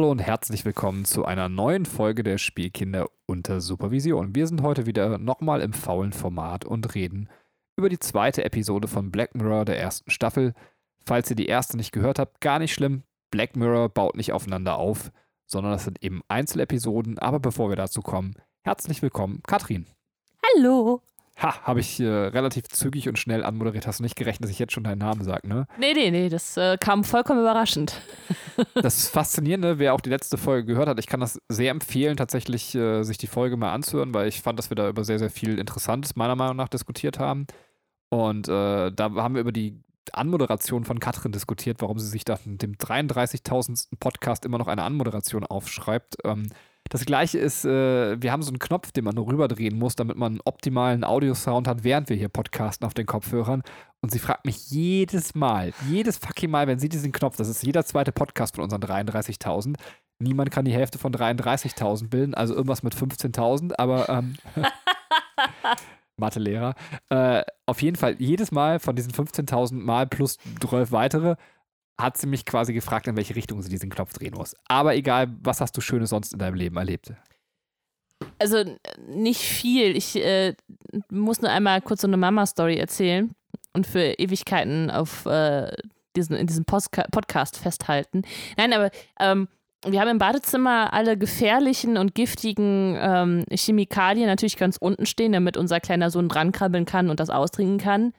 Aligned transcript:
Hallo 0.00 0.12
und 0.12 0.20
herzlich 0.20 0.64
willkommen 0.64 1.04
zu 1.04 1.26
einer 1.26 1.50
neuen 1.50 1.84
Folge 1.84 2.22
der 2.22 2.38
Spielkinder 2.38 3.10
unter 3.26 3.60
Supervision. 3.60 4.34
Wir 4.34 4.46
sind 4.46 4.62
heute 4.62 4.86
wieder 4.86 5.18
nochmal 5.18 5.60
im 5.60 5.74
faulen 5.74 6.14
Format 6.14 6.64
und 6.64 6.94
reden 6.94 7.28
über 7.76 7.90
die 7.90 7.98
zweite 7.98 8.42
Episode 8.42 8.88
von 8.88 9.10
Black 9.10 9.34
Mirror 9.34 9.66
der 9.66 9.78
ersten 9.78 10.10
Staffel. 10.10 10.54
Falls 11.04 11.28
ihr 11.28 11.36
die 11.36 11.44
erste 11.44 11.76
nicht 11.76 11.92
gehört 11.92 12.18
habt, 12.18 12.40
gar 12.40 12.58
nicht 12.58 12.72
schlimm. 12.72 13.02
Black 13.30 13.56
Mirror 13.56 13.90
baut 13.90 14.16
nicht 14.16 14.32
aufeinander 14.32 14.78
auf, 14.78 15.12
sondern 15.44 15.72
das 15.72 15.84
sind 15.84 16.02
eben 16.02 16.22
Einzelepisoden. 16.28 17.18
Aber 17.18 17.38
bevor 17.38 17.68
wir 17.68 17.76
dazu 17.76 18.00
kommen, 18.00 18.36
herzlich 18.62 19.02
willkommen, 19.02 19.42
Katrin. 19.46 19.84
Hallo. 20.56 21.02
Ha, 21.42 21.62
habe 21.62 21.80
ich 21.80 21.98
äh, 22.00 22.06
relativ 22.06 22.68
zügig 22.68 23.08
und 23.08 23.18
schnell 23.18 23.44
anmoderiert. 23.44 23.86
Hast 23.86 24.00
du 24.00 24.02
nicht 24.02 24.16
gerechnet, 24.16 24.44
dass 24.44 24.50
ich 24.50 24.58
jetzt 24.58 24.72
schon 24.72 24.84
deinen 24.84 24.98
Namen 24.98 25.24
sage, 25.24 25.48
ne? 25.48 25.66
Nee, 25.78 25.94
nee, 25.94 26.10
nee, 26.10 26.28
das 26.28 26.56
äh, 26.56 26.76
kam 26.78 27.02
vollkommen 27.02 27.40
überraschend. 27.40 28.00
das 28.74 29.08
Faszinierende, 29.08 29.78
wer 29.78 29.94
auch 29.94 30.00
die 30.00 30.10
letzte 30.10 30.36
Folge 30.36 30.66
gehört 30.66 30.88
hat, 30.88 30.98
ich 30.98 31.06
kann 31.06 31.20
das 31.20 31.40
sehr 31.48 31.70
empfehlen, 31.70 32.16
tatsächlich 32.16 32.74
äh, 32.74 33.02
sich 33.04 33.16
die 33.16 33.26
Folge 33.26 33.56
mal 33.56 33.72
anzuhören, 33.72 34.12
weil 34.12 34.28
ich 34.28 34.42
fand, 34.42 34.58
dass 34.58 34.70
wir 34.70 34.74
da 34.74 34.88
über 34.88 35.04
sehr, 35.04 35.18
sehr 35.18 35.30
viel 35.30 35.58
Interessantes 35.58 36.14
meiner 36.14 36.36
Meinung 36.36 36.56
nach 36.56 36.68
diskutiert 36.68 37.18
haben. 37.18 37.46
Und 38.10 38.48
äh, 38.48 38.92
da 38.92 39.10
haben 39.14 39.34
wir 39.34 39.40
über 39.40 39.52
die 39.52 39.80
Anmoderation 40.12 40.84
von 40.84 40.98
Katrin 40.98 41.32
diskutiert, 41.32 41.80
warum 41.80 41.98
sie 41.98 42.08
sich 42.08 42.24
da 42.24 42.38
mit 42.44 42.62
dem 42.62 42.74
33.000. 42.74 43.88
Podcast 43.98 44.44
immer 44.44 44.58
noch 44.58 44.68
eine 44.68 44.82
Anmoderation 44.82 45.44
aufschreibt. 45.44 46.16
Ähm, 46.24 46.50
das 46.88 47.04
gleiche 47.04 47.38
ist, 47.38 47.64
äh, 47.64 48.20
wir 48.20 48.32
haben 48.32 48.42
so 48.42 48.50
einen 48.50 48.58
Knopf, 48.58 48.90
den 48.90 49.04
man 49.04 49.14
nur 49.14 49.28
rüberdrehen 49.28 49.78
muss, 49.78 49.94
damit 49.94 50.16
man 50.16 50.32
einen 50.32 50.40
optimalen 50.44 51.04
Audiosound 51.04 51.68
hat, 51.68 51.84
während 51.84 52.08
wir 52.08 52.16
hier 52.16 52.28
podcasten 52.28 52.86
auf 52.86 52.94
den 52.94 53.06
Kopfhörern. 53.06 53.62
Und 54.00 54.10
sie 54.10 54.18
fragt 54.18 54.44
mich 54.44 54.70
jedes 54.70 55.34
Mal, 55.34 55.72
jedes 55.88 56.18
fucking 56.18 56.50
Mal, 56.50 56.66
wenn 56.66 56.78
sie 56.78 56.88
diesen 56.88 57.12
Knopf, 57.12 57.36
das 57.36 57.48
ist 57.48 57.62
jeder 57.62 57.84
zweite 57.84 58.12
Podcast 58.12 58.56
von 58.56 58.64
unseren 58.64 58.82
33.000, 58.82 59.76
niemand 60.18 60.50
kann 60.50 60.64
die 60.64 60.72
Hälfte 60.72 60.98
von 60.98 61.12
33.000 61.12 62.08
bilden, 62.08 62.34
also 62.34 62.54
irgendwas 62.54 62.82
mit 62.82 62.94
15.000, 62.94 63.72
aber 63.78 64.08
ähm, 64.08 64.36
Mathelehrer. 66.16 66.74
Äh, 67.08 67.42
auf 67.66 67.82
jeden 67.82 67.96
Fall, 67.96 68.16
jedes 68.18 68.52
Mal 68.52 68.80
von 68.80 68.96
diesen 68.96 69.12
15.000 69.12 69.74
Mal 69.74 70.06
plus 70.06 70.38
12 70.60 70.92
weitere 70.92 71.36
hat 72.02 72.16
sie 72.16 72.26
mich 72.26 72.44
quasi 72.44 72.72
gefragt, 72.72 73.06
in 73.06 73.16
welche 73.16 73.36
Richtung 73.36 73.60
sie 73.62 73.68
diesen 73.68 73.90
Knopf 73.90 74.12
drehen 74.12 74.34
muss. 74.34 74.54
Aber 74.66 74.94
egal, 74.94 75.34
was 75.42 75.60
hast 75.60 75.76
du 75.76 75.80
Schönes 75.80 76.10
sonst 76.10 76.32
in 76.32 76.38
deinem 76.38 76.54
Leben 76.54 76.76
erlebt? 76.76 77.12
Also 78.38 78.64
nicht 79.06 79.40
viel. 79.40 79.96
Ich 79.96 80.16
äh, 80.16 80.54
muss 81.10 81.40
nur 81.40 81.50
einmal 81.50 81.80
kurz 81.80 82.02
so 82.02 82.06
eine 82.06 82.16
Mama-Story 82.16 82.76
erzählen 82.76 83.30
und 83.72 83.86
für 83.86 84.18
Ewigkeiten 84.18 84.90
auf 84.90 85.26
äh, 85.26 85.70
diesen, 86.16 86.36
in 86.36 86.46
diesem 86.46 86.64
Postka 86.64 87.04
Podcast 87.10 87.56
festhalten. 87.58 88.22
Nein, 88.56 88.72
aber 88.72 88.90
ähm, 89.18 89.48
wir 89.86 90.00
haben 90.00 90.08
im 90.08 90.18
Badezimmer 90.18 90.92
alle 90.92 91.16
gefährlichen 91.16 91.96
und 91.96 92.14
giftigen 92.14 92.98
ähm, 93.00 93.44
Chemikalien 93.50 94.26
natürlich 94.26 94.56
ganz 94.56 94.76
unten 94.76 95.06
stehen, 95.06 95.32
damit 95.32 95.56
unser 95.56 95.80
kleiner 95.80 96.10
Sohn 96.10 96.28
drankrabbeln 96.28 96.84
kann 96.84 97.08
und 97.08 97.20
das 97.20 97.30
austrinken 97.30 97.78
kann. 97.78 98.12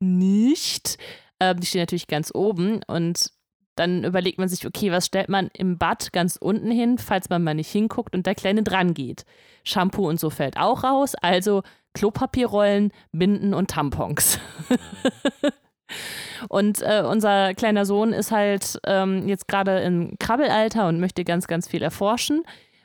Nicht. 0.00 0.98
Ähm, 1.40 1.60
die 1.60 1.66
stehen 1.66 1.82
natürlich 1.82 2.06
ganz 2.06 2.30
oben 2.34 2.80
und 2.86 3.30
dann 3.76 4.04
überlegt 4.04 4.38
man 4.38 4.48
sich, 4.48 4.66
okay, 4.66 4.90
was 4.90 5.06
stellt 5.06 5.28
man 5.28 5.50
im 5.52 5.76
Bad 5.76 6.12
ganz 6.12 6.36
unten 6.36 6.70
hin, 6.70 6.98
falls 6.98 7.28
man 7.28 7.44
mal 7.44 7.54
nicht 7.54 7.70
hinguckt 7.70 8.14
und 8.14 8.26
der 8.26 8.34
Kleine 8.34 8.62
dran 8.62 8.94
geht. 8.94 9.24
Shampoo 9.64 10.08
und 10.08 10.18
so 10.18 10.30
fällt 10.30 10.56
auch 10.56 10.82
raus, 10.82 11.14
also 11.20 11.62
Klopapierrollen, 11.92 12.90
Binden 13.12 13.52
und 13.52 13.70
Tampons. 13.70 14.38
und 16.48 16.80
äh, 16.82 17.02
unser 17.06 17.54
kleiner 17.54 17.84
Sohn 17.84 18.12
ist 18.12 18.32
halt 18.32 18.78
ähm, 18.86 19.28
jetzt 19.28 19.46
gerade 19.46 19.80
im 19.80 20.16
Krabbelalter 20.18 20.88
und 20.88 21.00
möchte 21.00 21.24
ganz, 21.24 21.46
ganz 21.46 21.68
viel 21.68 21.82
erforschen 21.82 22.44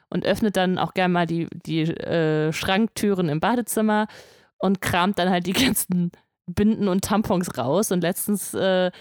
und 0.10 0.26
öffnet 0.26 0.58
dann 0.58 0.78
auch 0.78 0.94
gerne 0.94 1.14
mal 1.14 1.26
die, 1.26 1.48
die 1.66 1.84
äh, 1.84 2.52
Schranktüren 2.52 3.30
im 3.30 3.40
Badezimmer 3.40 4.08
und 4.58 4.82
kramt 4.82 5.20
dann 5.20 5.30
halt 5.30 5.48
die 5.48 5.54
ganzen 5.66 6.12
Binden 6.48 6.88
und 6.88 7.04
Tampons 7.04 7.58
raus. 7.58 7.92
Und 7.92 8.02
letztens 8.02 8.54
äh, 8.54 8.92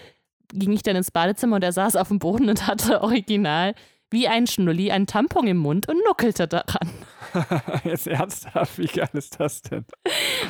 ging 0.53 0.71
ich 0.71 0.83
dann 0.83 0.95
ins 0.95 1.11
Badezimmer 1.11 1.57
und 1.57 1.63
er 1.63 1.71
saß 1.71 1.95
auf 1.95 2.09
dem 2.09 2.19
Boden 2.19 2.49
und 2.49 2.67
hatte 2.67 3.01
original 3.01 3.73
wie 4.11 4.27
ein 4.27 4.45
Schnulli 4.45 4.91
ein 4.91 5.07
Tampon 5.07 5.47
im 5.47 5.57
Mund 5.57 5.87
und 5.87 5.97
nuckelte 6.05 6.47
daran. 6.47 6.89
Jetzt 7.85 8.07
ernsthaft, 8.07 8.77
wie 8.77 8.87
geil 8.87 9.09
ist 9.13 9.39
das 9.39 9.61
denn? 9.61 9.85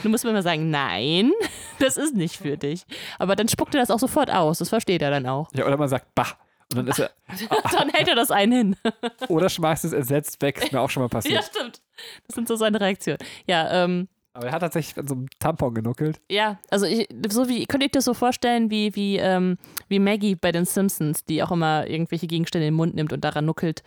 Du 0.01 0.09
musst 0.09 0.25
mir 0.25 0.33
mal 0.33 0.41
sagen, 0.41 0.71
nein, 0.71 1.31
das 1.79 1.95
ist 1.95 2.15
nicht 2.15 2.37
für 2.37 2.57
dich. 2.57 2.83
Aber 3.19 3.35
dann 3.35 3.47
spuckt 3.47 3.75
er 3.75 3.81
das 3.81 3.91
auch 3.91 3.99
sofort 3.99 4.31
aus, 4.31 4.57
das 4.57 4.69
versteht 4.69 5.01
er 5.03 5.11
dann 5.11 5.27
auch. 5.27 5.47
Ja, 5.53 5.65
oder 5.65 5.77
man 5.77 5.87
sagt, 5.87 6.13
bah. 6.15 6.27
Und 6.71 6.77
dann 6.77 6.87
ist 6.87 6.99
er. 6.99 7.11
dann 7.73 7.89
hält 7.89 8.07
er 8.07 8.15
das 8.15 8.31
einen 8.31 8.51
hin. 8.53 8.75
oder 9.27 9.49
schmeißt 9.49 9.83
es 9.83 9.91
entsetzt 9.91 10.41
weg, 10.41 10.57
ist 10.57 10.71
mir 10.71 10.79
auch 10.79 10.89
schon 10.89 11.03
mal 11.03 11.09
passiert. 11.09 11.35
Ja, 11.35 11.41
stimmt. 11.41 11.81
Das 12.25 12.35
sind 12.35 12.47
so 12.47 12.55
seine 12.55 12.79
Reaktionen. 12.79 13.19
Ja, 13.45 13.83
ähm, 13.83 14.07
aber 14.33 14.47
er 14.47 14.53
hat 14.53 14.61
tatsächlich 14.61 14.97
an 14.97 15.07
so 15.07 15.15
einem 15.15 15.27
Tampon 15.39 15.73
genuckelt. 15.73 16.21
Ja, 16.29 16.59
also 16.69 16.85
ich, 16.85 17.07
so 17.29 17.49
wie, 17.49 17.65
könnt 17.65 17.83
ihr 17.83 17.87
euch 17.87 17.91
das 17.91 18.05
so 18.05 18.13
vorstellen, 18.13 18.69
wie, 18.69 18.95
wie, 18.95 19.17
ähm, 19.17 19.57
wie 19.89 19.99
Maggie 19.99 20.35
bei 20.35 20.51
den 20.51 20.65
Simpsons, 20.65 21.25
die 21.25 21.43
auch 21.43 21.51
immer 21.51 21.87
irgendwelche 21.87 22.27
Gegenstände 22.27 22.67
in 22.67 22.73
den 22.73 22.77
Mund 22.77 22.95
nimmt 22.95 23.11
und 23.11 23.23
daran 23.23 23.45
nuckelt. 23.45 23.83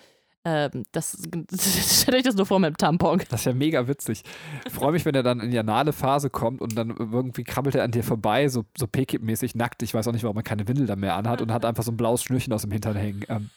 Ähm, 0.47 0.85
das, 0.93 1.17
stellt 2.03 2.19
euch 2.19 2.23
das 2.23 2.35
nur 2.35 2.45
vor 2.45 2.59
mit 2.59 2.69
dem 2.69 2.77
Tampon. 2.77 3.23
Das 3.31 3.41
ist 3.41 3.47
ja 3.47 3.55
mega 3.55 3.89
witzig. 3.89 4.23
Ich 4.67 4.73
freue 4.73 4.93
mich, 4.93 5.07
wenn 5.07 5.15
er 5.15 5.23
dann 5.23 5.41
in 5.41 5.51
die 5.51 5.59
anale 5.59 5.95
Phase 5.95 6.29
kommt 6.29 6.61
und 6.61 6.77
dann 6.77 6.91
irgendwie 6.91 7.45
krabbelt 7.45 7.75
er 7.75 7.85
an 7.85 7.93
dir 7.93 8.05
vorbei, 8.05 8.49
so, 8.49 8.65
so 8.77 8.87
mäßig 9.21 9.55
nackt. 9.55 9.83
Ich 9.83 9.95
weiß 9.95 10.07
auch 10.07 10.13
nicht, 10.13 10.25
warum 10.25 10.37
er 10.37 10.43
keine 10.43 10.69
Windel 10.69 10.87
da 10.87 10.97
mehr 10.97 11.17
anhat 11.17 11.41
und 11.41 11.51
hat 11.51 11.65
einfach 11.65 11.83
so 11.83 11.93
ein 11.93 11.97
blaues 11.97 12.23
Schnürchen 12.23 12.53
aus 12.53 12.63
dem 12.63 12.71
Hintern 12.73 12.97
hängen. 12.97 13.25
Ähm, 13.31 13.49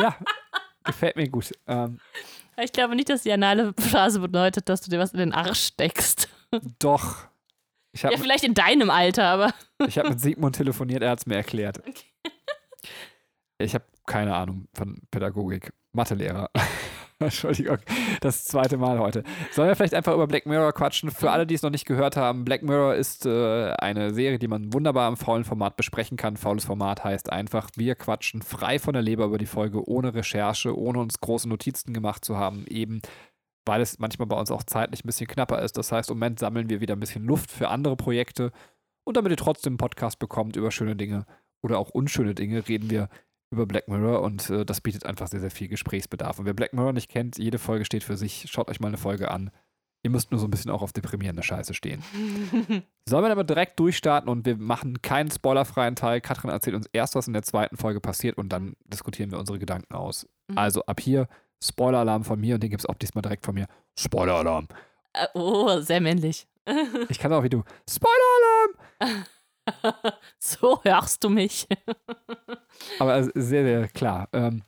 ja, 0.00 0.16
gefällt 0.82 1.14
mir 1.14 1.28
gut. 1.28 1.52
Ähm, 1.68 2.00
ich 2.62 2.72
glaube 2.72 2.94
nicht, 2.96 3.08
dass 3.08 3.22
die 3.22 3.32
anale 3.32 3.72
Phase 3.78 4.20
bedeutet, 4.20 4.68
dass 4.68 4.80
du 4.82 4.90
dir 4.90 4.98
was 4.98 5.12
in 5.12 5.18
den 5.18 5.32
Arsch 5.32 5.60
steckst. 5.60 6.28
Doch. 6.78 7.26
ja, 7.96 8.10
vielleicht 8.16 8.44
in 8.44 8.54
deinem 8.54 8.90
Alter, 8.90 9.24
aber. 9.24 9.54
ich 9.86 9.98
habe 9.98 10.10
mit 10.10 10.20
Sigmund 10.20 10.56
telefoniert, 10.56 11.02
er 11.02 11.10
hat 11.10 11.20
es 11.20 11.26
mir 11.26 11.36
erklärt. 11.36 11.82
Okay. 11.88 12.04
Ich 13.58 13.72
habe 13.72 13.84
keine 14.04 14.34
Ahnung 14.34 14.66
von 14.74 15.00
Pädagogik. 15.12 15.72
Mathelehrer. 15.94 16.50
Entschuldigung, 17.20 17.78
das 18.20 18.44
zweite 18.44 18.76
Mal 18.76 18.98
heute. 18.98 19.22
Sollen 19.52 19.68
wir 19.68 19.76
vielleicht 19.76 19.94
einfach 19.94 20.14
über 20.14 20.26
Black 20.26 20.46
Mirror 20.46 20.72
quatschen? 20.72 21.10
Für 21.10 21.30
alle, 21.30 21.46
die 21.46 21.54
es 21.54 21.62
noch 21.62 21.70
nicht 21.70 21.86
gehört 21.86 22.16
haben, 22.16 22.44
Black 22.44 22.62
Mirror 22.62 22.94
ist 22.96 23.24
äh, 23.24 23.70
eine 23.78 24.12
Serie, 24.12 24.38
die 24.38 24.48
man 24.48 24.72
wunderbar 24.72 25.08
im 25.08 25.16
faulen 25.16 25.44
Format 25.44 25.76
besprechen 25.76 26.16
kann. 26.16 26.36
Faules 26.36 26.64
Format 26.64 27.04
heißt 27.04 27.30
einfach, 27.30 27.70
wir 27.76 27.94
quatschen 27.94 28.42
frei 28.42 28.78
von 28.78 28.94
der 28.94 29.02
Leber 29.02 29.26
über 29.26 29.38
die 29.38 29.46
Folge, 29.46 29.88
ohne 29.88 30.14
Recherche, 30.14 30.76
ohne 30.76 30.98
uns 30.98 31.20
große 31.20 31.48
Notizen 31.48 31.94
gemacht 31.94 32.24
zu 32.24 32.36
haben, 32.36 32.66
eben 32.66 33.00
weil 33.66 33.80
es 33.80 33.98
manchmal 33.98 34.26
bei 34.26 34.36
uns 34.36 34.50
auch 34.50 34.62
zeitlich 34.62 35.04
ein 35.04 35.06
bisschen 35.06 35.26
knapper 35.26 35.62
ist. 35.62 35.78
Das 35.78 35.92
heißt, 35.92 36.10
im 36.10 36.18
Moment 36.18 36.38
sammeln 36.38 36.68
wir 36.68 36.80
wieder 36.80 36.94
ein 36.94 37.00
bisschen 37.00 37.24
Luft 37.24 37.50
für 37.50 37.68
andere 37.68 37.96
Projekte. 37.96 38.52
Und 39.04 39.16
damit 39.16 39.32
ihr 39.32 39.36
trotzdem 39.36 39.72
einen 39.72 39.78
Podcast 39.78 40.18
bekommt 40.18 40.56
über 40.56 40.70
schöne 40.70 40.96
Dinge 40.96 41.26
oder 41.62 41.78
auch 41.78 41.90
unschöne 41.90 42.34
Dinge, 42.34 42.68
reden 42.68 42.90
wir 42.90 43.08
über 43.54 43.66
Black 43.66 43.88
Mirror 43.88 44.22
und 44.22 44.50
äh, 44.50 44.64
das 44.64 44.80
bietet 44.80 45.06
einfach 45.06 45.28
sehr, 45.28 45.40
sehr 45.40 45.50
viel 45.50 45.68
Gesprächsbedarf. 45.68 46.38
Und 46.38 46.44
wer 46.44 46.54
Black 46.54 46.72
Mirror 46.72 46.92
nicht 46.92 47.10
kennt, 47.10 47.38
jede 47.38 47.58
Folge 47.58 47.84
steht 47.84 48.04
für 48.04 48.16
sich. 48.16 48.46
Schaut 48.50 48.68
euch 48.68 48.80
mal 48.80 48.88
eine 48.88 48.98
Folge 48.98 49.30
an. 49.30 49.50
Ihr 50.02 50.10
müsst 50.10 50.30
nur 50.30 50.38
so 50.38 50.46
ein 50.46 50.50
bisschen 50.50 50.70
auch 50.70 50.82
auf 50.82 50.92
deprimierende 50.92 51.42
Scheiße 51.42 51.72
stehen. 51.72 52.02
Sollen 53.08 53.24
wir 53.24 53.32
aber 53.32 53.44
direkt 53.44 53.80
durchstarten 53.80 54.28
und 54.28 54.44
wir 54.44 54.58
machen 54.58 55.00
keinen 55.00 55.30
spoilerfreien 55.30 55.96
Teil. 55.96 56.20
Katrin 56.20 56.50
erzählt 56.50 56.76
uns 56.76 56.86
erst, 56.92 57.14
was 57.14 57.26
in 57.26 57.32
der 57.32 57.42
zweiten 57.42 57.78
Folge 57.78 58.00
passiert 58.00 58.36
und 58.36 58.50
dann 58.50 58.74
diskutieren 58.84 59.30
wir 59.30 59.38
unsere 59.38 59.58
Gedanken 59.58 59.94
aus. 59.94 60.28
Mhm. 60.48 60.58
Also 60.58 60.84
ab 60.84 61.00
hier 61.00 61.26
Spoiler-Alarm 61.62 62.24
von 62.24 62.38
mir 62.38 62.56
und 62.56 62.62
den 62.62 62.68
gibt 62.68 62.82
es 62.82 62.86
auch 62.86 62.96
diesmal 62.96 63.22
direkt 63.22 63.46
von 63.46 63.54
mir. 63.54 63.66
Spoiler-Alarm. 63.98 64.68
Uh, 65.34 65.38
oh, 65.38 65.80
sehr 65.80 66.02
männlich. 66.02 66.46
ich 67.08 67.18
kann 67.18 67.32
auch 67.32 67.42
wie 67.42 67.48
du. 67.48 67.62
Spoiler-Alarm! 67.88 69.24
so 70.38 70.80
hörst 70.82 71.24
du 71.24 71.30
mich. 71.30 71.66
Aber 72.98 73.24
sehr, 73.24 73.64
sehr 73.64 73.88
klar. 73.88 74.28
Ähm, 74.32 74.62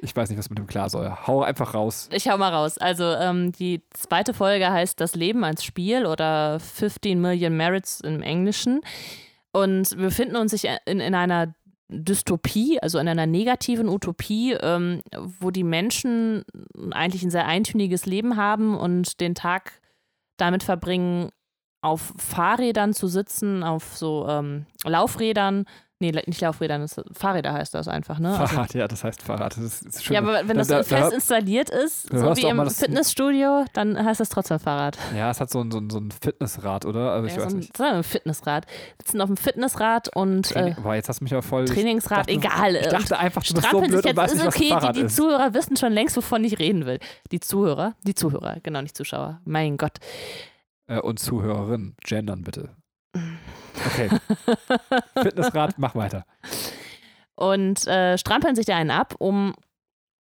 ich 0.00 0.14
weiß 0.14 0.28
nicht, 0.28 0.38
was 0.38 0.48
mit 0.48 0.58
dem 0.58 0.66
klar 0.66 0.88
soll. 0.88 1.10
Hau 1.26 1.42
einfach 1.42 1.74
raus. 1.74 2.08
Ich 2.12 2.28
hau 2.28 2.38
mal 2.38 2.52
raus. 2.52 2.78
Also 2.78 3.04
ähm, 3.04 3.52
die 3.52 3.82
zweite 3.90 4.34
Folge 4.34 4.70
heißt 4.70 5.00
Das 5.00 5.14
Leben 5.14 5.44
als 5.44 5.64
Spiel 5.64 6.06
oder 6.06 6.60
15 6.60 7.20
Million 7.20 7.56
Merits 7.56 8.00
im 8.00 8.22
Englischen. 8.22 8.80
Und 9.52 9.96
wir 9.96 10.06
befinden 10.06 10.36
uns 10.36 10.52
in, 10.52 11.00
in 11.00 11.14
einer 11.14 11.54
Dystopie, 11.88 12.78
also 12.80 12.98
in 12.98 13.08
einer 13.08 13.26
negativen 13.26 13.88
Utopie, 13.88 14.52
ähm, 14.52 15.00
wo 15.40 15.50
die 15.50 15.64
Menschen 15.64 16.44
eigentlich 16.90 17.22
ein 17.22 17.30
sehr 17.30 17.46
eintöniges 17.46 18.04
Leben 18.06 18.36
haben 18.36 18.76
und 18.76 19.20
den 19.20 19.34
Tag 19.34 19.80
damit 20.36 20.62
verbringen, 20.62 21.30
auf 21.80 22.12
Fahrrädern 22.16 22.92
zu 22.92 23.06
sitzen, 23.06 23.62
auf 23.62 23.96
so 23.96 24.26
ähm, 24.28 24.66
Laufrädern, 24.84 25.64
Nee, 26.00 26.12
nicht 26.26 26.40
Laufräder, 26.40 26.78
das, 26.78 27.00
Fahrräder 27.10 27.52
heißt 27.52 27.74
das 27.74 27.88
einfach, 27.88 28.20
ne? 28.20 28.32
Fahrrad, 28.32 28.58
also, 28.58 28.78
ja, 28.78 28.86
das 28.86 29.02
heißt 29.02 29.20
Fahrrad. 29.20 29.56
Das 29.56 29.82
ist 29.82 30.04
schön. 30.04 30.14
Ja, 30.14 30.20
aber 30.20 30.46
wenn 30.46 30.56
das 30.56 30.68
da, 30.68 30.84
fest 30.84 30.92
da, 30.92 31.08
installiert 31.08 31.70
ist, 31.70 32.12
so 32.12 32.36
wie 32.36 32.46
im 32.46 32.70
Fitnessstudio, 32.70 33.64
dann 33.72 34.04
heißt 34.04 34.20
das 34.20 34.28
trotzdem 34.28 34.60
Fahrrad. 34.60 34.96
Ja, 35.16 35.28
es 35.32 35.40
hat 35.40 35.50
so 35.50 35.60
ein, 35.60 35.72
so 35.72 35.78
ein, 35.78 35.90
so 35.90 35.98
ein 35.98 36.12
Fitnessrad, 36.12 36.84
oder? 36.84 37.10
Also 37.10 37.26
ich 37.26 37.34
ja, 37.34 37.38
weiß 37.38 37.50
so 37.50 37.56
ein, 37.56 37.58
nicht. 37.58 37.76
So 37.76 37.82
ein 37.82 38.04
Fitnessrad. 38.04 38.66
Wir 38.66 39.04
sitzen 39.04 39.20
auf 39.20 39.26
dem 39.26 39.36
Fitnessrad 39.36 40.14
und. 40.14 40.50
Training, 40.50 40.74
äh, 40.74 40.80
boah, 40.80 40.94
jetzt 40.94 41.08
hast 41.08 41.18
du 41.18 41.24
mich 41.24 41.32
ja 41.32 41.42
voll. 41.42 41.64
Trainingsrad, 41.64 42.30
ich 42.30 42.38
dachte, 42.38 42.56
egal. 42.56 42.76
Ich 42.76 42.86
dachte 42.86 43.18
einfach, 43.18 43.42
du 43.42 43.54
bist 43.54 43.68
so 43.68 43.80
blöd 43.80 44.06
und 44.06 44.16
weißt 44.16 44.34
nicht, 44.36 44.46
was 44.46 44.54
okay, 44.54 44.68
Fahrrad 44.68 44.94
die, 44.94 45.00
die 45.00 45.08
Zuhörer 45.08 45.52
wissen 45.52 45.76
schon 45.76 45.92
längst, 45.92 46.16
wovon 46.16 46.44
ich 46.44 46.60
reden 46.60 46.86
will. 46.86 47.00
Die 47.32 47.40
Zuhörer, 47.40 47.94
die 48.04 48.14
Zuhörer, 48.14 48.58
genau, 48.62 48.82
nicht 48.82 48.96
Zuschauer. 48.96 49.40
Mein 49.44 49.76
Gott. 49.76 49.98
Äh, 50.88 51.00
und 51.00 51.20
Zuhörerin, 51.20 51.94
gendern 52.04 52.42
bitte. 52.42 52.70
Okay. 53.86 54.08
Fitnessrad, 55.22 55.78
mach 55.78 55.94
weiter. 55.94 56.24
Und 57.36 57.86
äh, 57.86 58.18
strampeln 58.18 58.56
sich 58.56 58.66
da 58.66 58.76
einen 58.76 58.90
ab, 58.90 59.14
um 59.20 59.54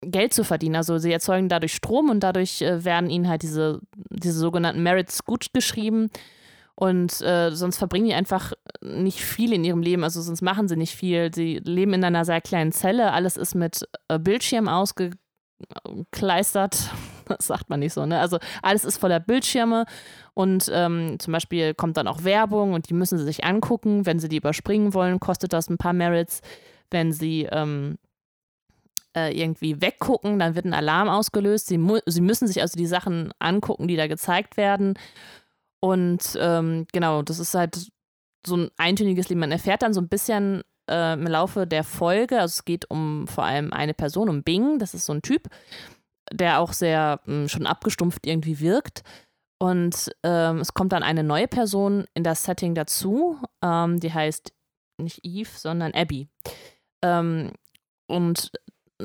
Geld 0.01 0.33
zu 0.33 0.43
verdienen. 0.43 0.75
Also 0.75 0.97
sie 0.97 1.13
erzeugen 1.13 1.47
dadurch 1.47 1.73
Strom 1.73 2.09
und 2.09 2.19
dadurch 2.19 2.61
äh, 2.61 2.83
werden 2.83 3.09
ihnen 3.09 3.29
halt 3.29 3.43
diese, 3.43 3.79
diese 4.09 4.37
sogenannten 4.37 4.83
Merits 4.83 5.23
gut 5.23 5.53
geschrieben. 5.53 6.09
Und 6.75 7.21
äh, 7.21 7.51
sonst 7.51 7.77
verbringen 7.77 8.07
die 8.07 8.13
einfach 8.13 8.51
nicht 8.81 9.21
viel 9.21 9.53
in 9.53 9.63
ihrem 9.63 9.81
Leben, 9.81 10.03
also 10.03 10.21
sonst 10.21 10.41
machen 10.41 10.67
sie 10.67 10.75
nicht 10.75 10.93
viel. 10.93 11.33
Sie 11.33 11.61
leben 11.63 11.93
in 11.93 12.03
einer 12.03 12.25
sehr 12.25 12.41
kleinen 12.41 12.73
Zelle, 12.73 13.13
alles 13.13 13.37
ist 13.37 13.55
mit 13.55 13.87
äh, 14.09 14.19
Bildschirm 14.19 14.67
ausgekleistert. 14.67 16.91
Das 17.37 17.47
sagt 17.47 17.69
man 17.69 17.79
nicht 17.79 17.93
so, 17.93 18.05
ne? 18.05 18.19
Also 18.19 18.39
alles 18.61 18.85
ist 18.85 18.97
voller 18.97 19.19
Bildschirme 19.19 19.85
und 20.33 20.69
ähm, 20.73 21.17
zum 21.19 21.33
Beispiel 21.33 21.73
kommt 21.73 21.97
dann 21.97 22.07
auch 22.07 22.23
Werbung 22.23 22.73
und 22.73 22.89
die 22.89 22.93
müssen 22.93 23.17
sie 23.17 23.25
sich 23.25 23.43
angucken. 23.43 24.05
Wenn 24.05 24.19
sie 24.19 24.29
die 24.29 24.37
überspringen 24.37 24.93
wollen, 24.93 25.19
kostet 25.19 25.53
das 25.53 25.69
ein 25.69 25.77
paar 25.77 25.93
Merits. 25.93 26.41
Wenn 26.91 27.11
sie 27.11 27.47
ähm, 27.51 27.97
äh, 29.15 29.37
irgendwie 29.37 29.81
weggucken, 29.81 30.39
dann 30.39 30.55
wird 30.55 30.65
ein 30.65 30.73
Alarm 30.73 31.09
ausgelöst. 31.09 31.67
Sie, 31.67 31.79
sie 32.05 32.21
müssen 32.21 32.47
sich 32.47 32.61
also 32.61 32.77
die 32.77 32.87
Sachen 32.87 33.33
angucken, 33.39 33.87
die 33.87 33.95
da 33.95 34.07
gezeigt 34.07 34.57
werden. 34.57 34.95
Und 35.79 36.37
ähm, 36.39 36.85
genau, 36.91 37.21
das 37.21 37.39
ist 37.39 37.53
halt 37.53 37.91
so 38.45 38.57
ein 38.57 38.69
eintöniges 38.77 39.29
Leben. 39.29 39.39
Man 39.39 39.51
erfährt 39.51 39.81
dann 39.81 39.93
so 39.93 40.01
ein 40.01 40.09
bisschen 40.09 40.63
äh, 40.89 41.13
im 41.13 41.27
Laufe 41.27 41.65
der 41.65 41.83
Folge, 41.83 42.39
also 42.39 42.53
es 42.53 42.65
geht 42.65 42.89
um 42.89 43.27
vor 43.27 43.43
allem 43.43 43.73
eine 43.73 43.93
Person, 43.93 44.29
um 44.29 44.43
Bing, 44.43 44.79
das 44.79 44.93
ist 44.93 45.05
so 45.05 45.13
ein 45.13 45.21
Typ, 45.21 45.47
der 46.31 46.59
auch 46.59 46.73
sehr 46.73 47.19
mh, 47.25 47.33
hm, 47.33 47.49
schon 47.49 47.67
abgestumpft 47.67 48.25
irgendwie 48.25 48.59
wirkt. 48.59 49.03
Und 49.57 50.11
ähm, 50.23 50.59
es 50.59 50.73
kommt 50.73 50.91
dann 50.91 51.03
eine 51.03 51.23
neue 51.23 51.47
Person 51.47 52.05
in 52.13 52.23
das 52.23 52.43
Setting 52.43 52.75
dazu, 52.75 53.37
ähm, 53.61 53.99
die 53.99 54.13
heißt 54.13 54.51
nicht 54.97 55.21
Eve, 55.23 55.49
sondern 55.53 55.93
Abby. 55.93 56.27
Ähm, 57.01 57.51
und 58.07 58.51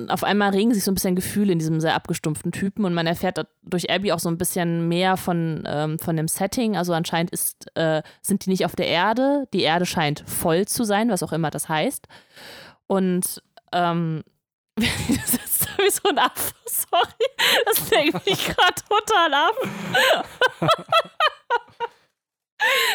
auf 0.08 0.22
einmal 0.22 0.50
regen 0.50 0.72
sich 0.72 0.84
so 0.84 0.90
ein 0.90 0.94
bisschen 0.94 1.16
Gefühle 1.16 1.52
in 1.52 1.58
diesem 1.58 1.80
sehr 1.80 1.94
abgestumpften 1.94 2.52
Typen 2.52 2.84
und 2.84 2.94
man 2.94 3.08
erfährt 3.08 3.44
durch 3.62 3.90
Abby 3.90 4.12
auch 4.12 4.20
so 4.20 4.28
ein 4.28 4.38
bisschen 4.38 4.88
mehr 4.88 5.16
von, 5.16 5.64
ähm, 5.66 5.98
von 5.98 6.16
dem 6.16 6.28
Setting. 6.28 6.76
Also 6.76 6.92
anscheinend 6.92 7.32
ist, 7.32 7.66
äh, 7.76 8.02
sind 8.22 8.46
die 8.46 8.50
nicht 8.50 8.64
auf 8.64 8.76
der 8.76 8.86
Erde. 8.86 9.48
Die 9.52 9.62
Erde 9.62 9.86
scheint 9.86 10.22
voll 10.26 10.66
zu 10.66 10.84
sein, 10.84 11.10
was 11.10 11.24
auch 11.24 11.32
immer 11.32 11.50
das 11.50 11.68
heißt. 11.68 12.06
Und 12.86 13.42
ähm, 13.72 14.22
das 14.76 15.49
wie 15.80 15.90
so 15.90 16.08
ein 16.08 16.18
Affe, 16.18 16.54
sorry. 16.66 17.26
Das 17.66 17.90
lenkt 17.90 18.26
mich 18.26 18.46
gerade 18.46 18.82
total 18.88 19.34
ab. 19.34 19.54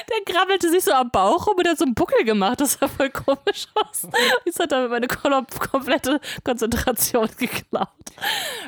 Der 0.09 0.33
krabbelte 0.33 0.69
sich 0.69 0.83
so 0.83 0.91
am 0.91 1.09
Bauch 1.09 1.47
rum 1.47 1.57
und 1.57 1.67
hat 1.67 1.77
so 1.77 1.85
einen 1.85 1.95
Buckel 1.95 2.23
gemacht. 2.23 2.61
Das 2.61 2.73
sah 2.73 2.87
voll 2.87 3.09
komisch 3.09 3.67
aus. 3.73 4.07
Jetzt 4.45 4.59
hat 4.59 4.71
er 4.71 4.89
meine 4.89 5.07
komplette 5.07 6.19
Konzentration 6.43 7.27
geklaut. 7.37 7.89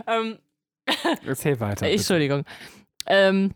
Ähm, 0.08 0.40
Erzähl 1.26 1.60
weiter. 1.60 1.86
Bitte. 1.86 1.92
Entschuldigung. 1.92 2.46
Ähm, 3.06 3.54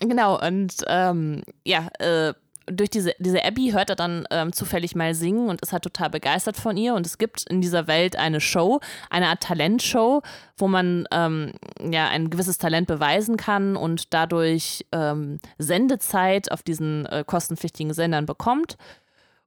genau, 0.00 0.40
und 0.40 0.74
ähm, 0.86 1.42
ja, 1.64 1.88
äh, 1.98 2.32
durch 2.66 2.90
diese, 2.90 3.14
diese 3.18 3.44
Abby 3.44 3.70
hört 3.72 3.90
er 3.90 3.96
dann 3.96 4.26
ähm, 4.30 4.52
zufällig 4.52 4.94
mal 4.94 5.14
singen 5.14 5.48
und 5.48 5.60
ist 5.60 5.72
halt 5.72 5.82
total 5.82 6.10
begeistert 6.10 6.56
von 6.56 6.76
ihr. 6.76 6.94
Und 6.94 7.06
es 7.06 7.18
gibt 7.18 7.44
in 7.48 7.60
dieser 7.60 7.86
Welt 7.86 8.16
eine 8.16 8.40
Show, 8.40 8.80
eine 9.10 9.28
Art 9.28 9.42
Talentshow, 9.42 10.22
wo 10.56 10.68
man 10.68 11.06
ähm, 11.10 11.52
ja 11.80 12.08
ein 12.08 12.30
gewisses 12.30 12.58
Talent 12.58 12.86
beweisen 12.86 13.36
kann 13.36 13.76
und 13.76 14.14
dadurch 14.14 14.86
ähm, 14.92 15.40
Sendezeit 15.58 16.50
auf 16.50 16.62
diesen 16.62 17.06
äh, 17.06 17.24
kostenpflichtigen 17.26 17.94
Sendern 17.94 18.26
bekommt. 18.26 18.76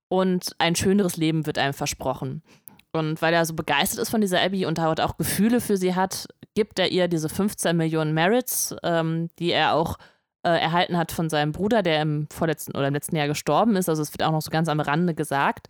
Und 0.07 0.51
ein 0.59 0.75
schöneres 0.75 1.17
Leben 1.17 1.45
wird 1.45 1.57
einem 1.57 1.73
versprochen. 1.73 2.43
Und 2.91 3.21
weil 3.21 3.33
er 3.33 3.45
so 3.45 3.53
begeistert 3.53 3.99
ist 3.99 4.09
von 4.09 4.21
dieser 4.21 4.41
Abby 4.41 4.65
und 4.65 4.77
dort 4.77 5.01
auch 5.01 5.17
Gefühle 5.17 5.59
für 5.59 5.77
sie 5.77 5.95
hat, 5.95 6.27
gibt 6.53 6.79
er 6.79 6.91
ihr 6.91 7.07
diese 7.07 7.29
15 7.29 7.75
Millionen 7.75 8.13
Merits, 8.13 8.75
ähm, 8.83 9.29
die 9.39 9.51
er 9.51 9.73
auch 9.73 9.97
äh, 10.45 10.59
erhalten 10.59 10.97
hat 10.97 11.11
von 11.11 11.29
seinem 11.29 11.51
Bruder, 11.51 11.81
der 11.81 12.01
im 12.01 12.27
vorletzten 12.31 12.77
oder 12.77 12.87
im 12.87 12.93
letzten 12.93 13.15
Jahr 13.15 13.27
gestorben 13.27 13.75
ist. 13.75 13.89
Also 13.89 14.01
es 14.01 14.13
wird 14.13 14.23
auch 14.23 14.31
noch 14.31 14.41
so 14.41 14.51
ganz 14.51 14.69
am 14.69 14.79
Rande 14.79 15.15
gesagt. 15.15 15.67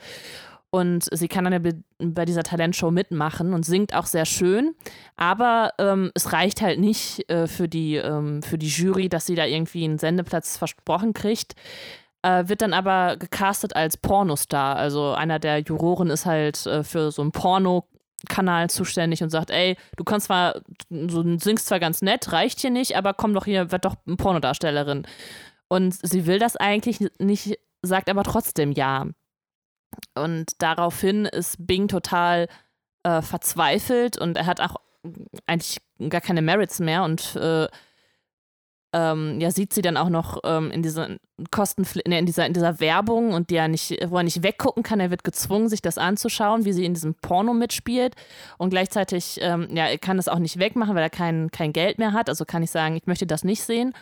Und 0.69 1.07
sie 1.10 1.30
kann 1.30 1.45
dann 1.45 1.54
ja 1.54 1.72
bei 2.00 2.25
dieser 2.25 2.44
Talentshow 2.44 2.92
mitmachen 2.92 3.54
und 3.54 3.66
singt 3.66 3.95
auch 3.95 4.06
sehr 4.06 4.25
schön. 4.25 4.75
Aber 5.16 5.72
ähm, 5.80 6.12
es 6.16 6.33
reicht 6.33 6.62
halt 6.62 6.80
nicht 6.80 7.30
äh, 7.30 7.48
für, 7.48 7.69
die, 7.69 7.95
ähm, 7.95 8.44
für 8.44 8.57
die 8.57 8.68
Jury, 8.68 9.07
dass 9.07 9.25
sie 9.25 9.36
da 9.36 9.45
irgendwie 9.45 9.86
einen 9.86 10.00
Sendeplatz 10.00 10.57
versprochen 10.57 11.13
kriegt. 11.13 11.56
Äh, 12.24 12.50
wird 12.50 12.62
dann 12.62 12.74
aber 12.74 13.16
gecastet 13.16 13.74
als 13.75 13.95
Pornostar. 13.95 14.75
Also 14.75 15.13
einer 15.13 15.39
der 15.39 15.60
Juroren 15.60 16.10
ist 16.10 16.25
halt 16.25 16.66
äh, 16.66 16.83
für 16.83 17.12
so 17.12 17.22
ein 17.22 17.31
Porno 17.31 17.86
Kanal 18.25 18.69
zuständig 18.69 19.24
und 19.24 19.30
sagt, 19.30 19.50
ey, 19.50 19.77
du 19.98 20.04
kannst 20.04 20.27
zwar, 20.27 20.62
du 20.89 21.38
singst 21.39 21.68
zwar 21.68 21.80
ganz 21.80 22.01
nett, 22.01 22.31
reicht 22.31 22.60
hier 22.60 22.69
nicht, 22.69 22.95
aber 22.95 23.13
komm 23.13 23.33
doch 23.33 23.45
hier, 23.45 23.72
werd 23.72 23.86
doch 23.86 23.95
eine 24.06 24.16
Pornodarstellerin. 24.16 25.06
Und 25.68 25.95
sie 26.01 26.25
will 26.25 26.39
das 26.39 26.56
eigentlich 26.56 27.00
nicht, 27.19 27.60
sagt 27.81 28.10
aber 28.10 28.24
trotzdem 28.24 28.72
ja. 28.72 29.07
Und 30.13 30.62
daraufhin 30.62 31.25
ist 31.25 31.66
Bing 31.66 31.88
total 31.88 32.48
äh, 33.04 33.22
verzweifelt 33.22 34.18
und 34.18 34.38
er 34.38 34.45
hat 34.45 34.62
auch 34.62 34.75
eigentlich 35.45 35.81
gar 36.10 36.22
keine 36.22 36.42
Merits 36.42 36.80
mehr 36.80 37.04
und 37.04 37.36
äh, 37.36 37.68
ähm, 38.95 39.42
ja, 39.42 39.51
sieht 39.51 39.74
sie 39.74 39.81
dann 39.81 39.97
auch 39.97 40.07
noch 40.07 40.39
ähm, 40.45 40.71
in 40.71 40.81
dieser 40.81 41.09
Kosten 41.51 41.86
in 42.06 42.25
dieser, 42.25 42.45
in 42.45 42.53
dieser 42.53 42.80
Werbung 42.80 43.33
und 43.33 43.50
die 43.50 43.57
er 43.57 43.68
nicht, 43.68 43.92
wo 44.07 44.15
er 44.15 44.24
nicht 44.24 44.42
weggucken 44.42 44.83
kann. 44.83 45.01
Er 45.01 45.12
wird 45.12 45.25
gezwungen, 45.25 45.68
sich 45.68 45.81
das 45.81 45.97
anzuschauen, 45.97 46.63
wie 46.63 46.71
sie 46.71 46.86
in 46.86 46.94
diesem 46.94 47.13
Porno 47.15 47.53
mitspielt. 47.53 48.15
Und 48.58 48.69
gleichzeitig, 48.69 49.39
ähm, 49.41 49.67
ja, 49.75 49.88
er 49.88 49.98
kann 49.98 50.15
das 50.15 50.29
auch 50.29 50.39
nicht 50.39 50.60
wegmachen, 50.60 50.96
weil 50.96 51.03
er 51.03 51.10
kein, 51.10 51.51
kein 51.51 51.74
Geld 51.74 52.00
mehr 52.00 52.13
hat. 52.13 52.29
Also 52.29 52.46
kann 52.46 52.63
ich 52.63 52.72
sagen, 52.72 52.96
ich 52.96 53.05
möchte 53.05 53.27
das 53.27 53.43
nicht 53.43 53.63
sehen. 53.63 53.93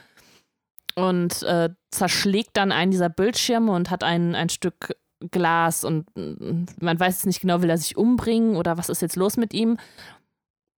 Und 0.95 1.41
äh, 1.41 1.69
zerschlägt 1.89 2.51
dann 2.53 2.71
einen 2.71 2.91
dieser 2.91 3.09
Bildschirme 3.09 3.71
und 3.71 3.89
hat 3.89 4.03
ein, 4.03 4.35
ein 4.35 4.49
Stück 4.49 4.95
Glas 5.31 5.85
und 5.85 6.05
man 6.15 6.99
weiß 6.99 7.19
es 7.19 7.25
nicht 7.25 7.39
genau, 7.39 7.61
will 7.61 7.69
er 7.69 7.77
sich 7.77 7.95
umbringen 7.95 8.57
oder 8.57 8.77
was 8.77 8.89
ist 8.89 9.01
jetzt 9.01 9.15
los 9.15 9.37
mit 9.37 9.53
ihm? 9.53 9.77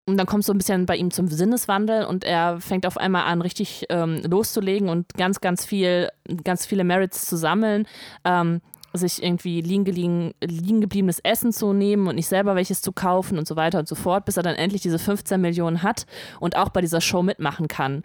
Und 0.08 0.18
dann 0.18 0.26
kommt 0.26 0.44
so 0.44 0.52
ein 0.52 0.58
bisschen 0.58 0.86
bei 0.86 0.96
ihm 0.96 1.10
zum 1.10 1.26
Sinneswandel 1.26 2.04
und 2.04 2.22
er 2.22 2.60
fängt 2.60 2.86
auf 2.86 2.96
einmal 2.96 3.24
an, 3.24 3.42
richtig 3.42 3.86
ähm, 3.88 4.22
loszulegen 4.22 4.88
und 4.88 5.12
ganz, 5.14 5.40
ganz 5.40 5.64
viel, 5.64 6.10
ganz 6.44 6.64
viele 6.64 6.84
Merits 6.84 7.26
zu 7.26 7.36
sammeln. 7.36 7.86
Ähm, 8.24 8.60
sich 8.92 9.22
irgendwie 9.22 9.60
liegen, 9.60 9.84
liegen, 9.84 10.34
liegen 10.40 10.80
gebliebenes 10.80 11.18
Essen 11.20 11.52
zu 11.52 11.72
nehmen 11.72 12.06
und 12.06 12.14
nicht 12.14 12.28
selber 12.28 12.54
welches 12.54 12.82
zu 12.82 12.92
kaufen 12.92 13.36
und 13.36 13.46
so 13.46 13.56
weiter 13.56 13.78
und 13.78 13.88
so 13.88 13.94
fort, 13.94 14.24
bis 14.24 14.36
er 14.36 14.42
dann 14.42 14.54
endlich 14.54 14.80
diese 14.80 14.98
15 14.98 15.40
Millionen 15.40 15.82
hat 15.82 16.06
und 16.40 16.56
auch 16.56 16.70
bei 16.70 16.80
dieser 16.80 17.00
Show 17.00 17.22
mitmachen 17.22 17.68
kann. 17.68 18.02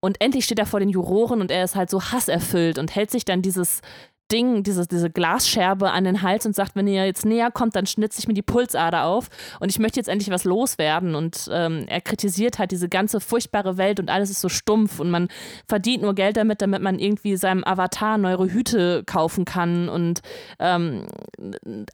Und 0.00 0.20
endlich 0.20 0.46
steht 0.46 0.58
er 0.58 0.66
vor 0.66 0.80
den 0.80 0.88
Juroren 0.88 1.40
und 1.40 1.50
er 1.50 1.62
ist 1.64 1.76
halt 1.76 1.90
so 1.90 2.02
hasserfüllt 2.02 2.78
und 2.78 2.94
hält 2.94 3.10
sich 3.10 3.24
dann 3.24 3.42
dieses, 3.42 3.82
Ding, 4.30 4.62
diese, 4.62 4.86
diese 4.86 5.10
Glasscherbe 5.10 5.90
an 5.90 6.04
den 6.04 6.22
Hals 6.22 6.46
und 6.46 6.54
sagt, 6.54 6.76
wenn 6.76 6.86
ihr 6.86 7.04
jetzt 7.04 7.24
näher 7.24 7.50
kommt, 7.50 7.76
dann 7.76 7.86
schnitze 7.86 8.18
ich 8.20 8.28
mir 8.28 8.34
die 8.34 8.42
Pulsader 8.42 9.04
auf 9.04 9.28
und 9.60 9.70
ich 9.70 9.78
möchte 9.78 9.98
jetzt 9.98 10.08
endlich 10.08 10.30
was 10.30 10.44
loswerden. 10.44 11.14
Und 11.14 11.48
ähm, 11.52 11.84
er 11.88 12.00
kritisiert 12.00 12.58
halt 12.58 12.70
diese 12.70 12.88
ganze 12.88 13.20
furchtbare 13.20 13.76
Welt 13.76 14.00
und 14.00 14.08
alles 14.10 14.30
ist 14.30 14.40
so 14.40 14.48
stumpf 14.48 15.00
und 15.00 15.10
man 15.10 15.28
verdient 15.66 16.02
nur 16.02 16.14
Geld 16.14 16.36
damit, 16.36 16.62
damit 16.62 16.82
man 16.82 16.98
irgendwie 16.98 17.36
seinem 17.36 17.64
Avatar 17.64 18.18
neue 18.18 18.50
Hüte 18.52 19.02
kaufen 19.04 19.44
kann. 19.44 19.88
Und 19.88 20.20
ähm, 20.58 21.06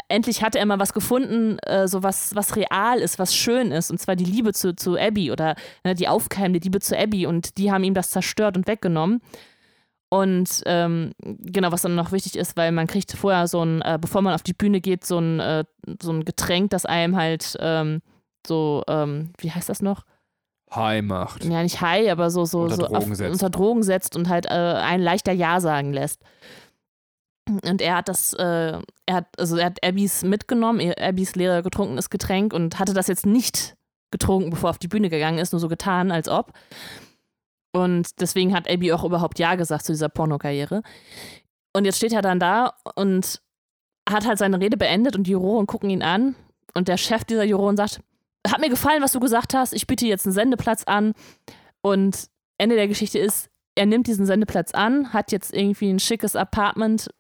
endlich 0.09 0.43
hat 0.43 0.55
er 0.57 0.67
mal 0.67 0.79
was 0.79 0.93
gefunden, 0.93 1.59
äh, 1.61 1.89
so 1.89 2.03
was, 2.03 2.35
was 2.35 2.57
real 2.57 2.99
ist, 2.99 3.19
was 3.19 3.35
schön 3.35 3.73
ist, 3.73 3.91
und 3.91 3.99
zwar 3.99 4.17
die 4.17 4.25
Liebe 4.25 4.53
zu, 4.53 4.75
zu 4.77 4.99
Abby 4.99 5.31
oder 5.31 5.57
ne, 5.85 5.95
die 5.95 6.09
aufkeimende 6.09 6.61
Liebe 6.61 6.81
zu 6.81 6.97
Abby 6.99 7.27
und 7.27 7.59
die 7.59 7.73
haben 7.73 7.85
ihm 7.85 7.95
das 7.95 8.11
zerstört 8.11 8.57
und 8.57 8.67
weggenommen. 8.67 9.21
Und 10.09 10.63
ähm, 10.67 11.13
genau, 11.19 11.73
was 11.73 11.83
dann 11.83 11.97
noch 11.97 12.13
wichtig 12.13 12.37
ist, 12.37 12.57
weil 12.57 12.71
man 12.71 12.87
kriegt 12.87 13.13
vorher 13.13 13.49
so 13.49 13.65
ein, 13.65 13.83
äh, 13.83 13.99
bevor 14.01 14.23
man 14.23 14.35
auf 14.35 14.43
die 14.43 14.53
Bühne 14.53 14.81
geht, 14.81 15.05
so 15.05 15.19
ein, 15.19 15.41
äh, 15.41 15.65
so 16.01 16.13
ein 16.13 16.25
Getränk, 16.25 16.71
das 16.71 16.87
einem 16.87 17.17
halt 17.17 17.57
ähm, 17.61 18.03
so, 18.47 18.85
ähm, 18.89 19.33
wie 19.39 19.51
heißt 19.51 19.69
das 19.69 19.83
noch? 19.83 20.05
High 20.75 21.03
macht. 21.03 21.45
Ja, 21.45 21.63
nicht 21.63 21.81
high, 21.81 22.11
aber 22.11 22.31
so, 22.31 22.45
so, 22.45 22.63
unter, 22.63 22.77
so 22.77 22.83
Drogen 22.87 22.97
auf, 23.13 23.17
setzt. 23.17 23.33
unter 23.33 23.51
Drogen 23.51 23.83
setzt 23.83 24.17
und 24.17 24.29
halt 24.29 24.47
äh, 24.47 24.49
ein 24.51 25.01
leichter 25.01 25.33
Ja 25.33 25.61
sagen 25.61 25.93
lässt. 25.93 26.23
Und 27.49 27.81
er 27.81 27.97
hat 27.97 28.09
das, 28.09 28.33
äh, 28.33 28.79
er 29.07 29.15
hat, 29.15 29.27
also 29.39 29.57
er 29.57 29.67
hat 29.67 29.85
Abbys 29.85 30.23
mitgenommen, 30.23 30.93
Abbys 30.99 31.37
leer 31.37 31.63
getrunkenes 31.63 32.11
Getränk 32.11 32.53
und 32.53 32.79
hatte 32.79 32.95
das 32.95 33.07
jetzt 33.07 33.27
nicht 33.27 33.77
getrunken, 34.11 34.51
bevor 34.51 34.69
er 34.69 34.73
auf 34.73 34.79
die 34.79 34.89
Bühne 34.89 35.11
gegangen 35.11 35.39
ist, 35.39 35.53
nur 35.53 35.61
so 35.61 35.69
getan, 35.69 36.11
als 36.11 36.29
ob. 36.29 36.53
Und 37.77 38.23
deswegen 38.23 38.55
hat 38.55 38.71
Abby 38.71 38.91
auch 38.95 39.05
überhaupt 39.05 39.39
Ja 39.39 39.55
gesagt 39.55 39.85
zu 39.85 39.93
dieser 39.93 40.09
Pornokarriere. 40.09 40.83
Und 41.75 41.85
jetzt 41.85 41.99
steht 41.99 42.15
er 42.15 42.23
dann 42.23 42.41
da 42.41 42.73
und 42.95 43.43
hat 44.09 44.27
halt 44.27 44.39
seine 44.39 44.59
Rede 44.59 44.79
beendet 44.79 45.15
und 45.15 45.27
die 45.27 45.33
Juroren 45.33 45.67
gucken 45.67 45.91
ihn 45.91 46.03
an. 46.03 46.35
Und 46.73 46.89
der 46.89 46.97
Chef 46.97 47.25
dieser 47.25 47.45
Juroren 47.45 47.77
sagt: 47.77 48.01
Hat 48.49 48.61
mir 48.61 48.71
gefallen, 48.71 49.03
was 49.03 49.13
du 49.13 49.21
gesagt 49.21 49.53
hast. 49.53 49.75
Ich 49.75 49.87
biete 49.87 50.07
jetzt 50.07 50.25
einen 50.25 50.33
Sendeplatz 50.33 50.85
an. 50.85 51.13
Und 51.83 52.29
Ende 52.57 52.77
der 52.77 52.89
Geschichte 52.89 53.19
ist, 53.19 53.51
er 53.75 53.85
nimmt 53.85 54.07
diesen 54.07 54.25
Sendeplatz 54.25 54.73
an, 54.73 55.13
hat 55.13 55.31
jetzt 55.31 55.53
irgendwie 55.53 55.91
ein 55.91 55.99
schickes 55.99 56.35
Apartment 56.35 57.11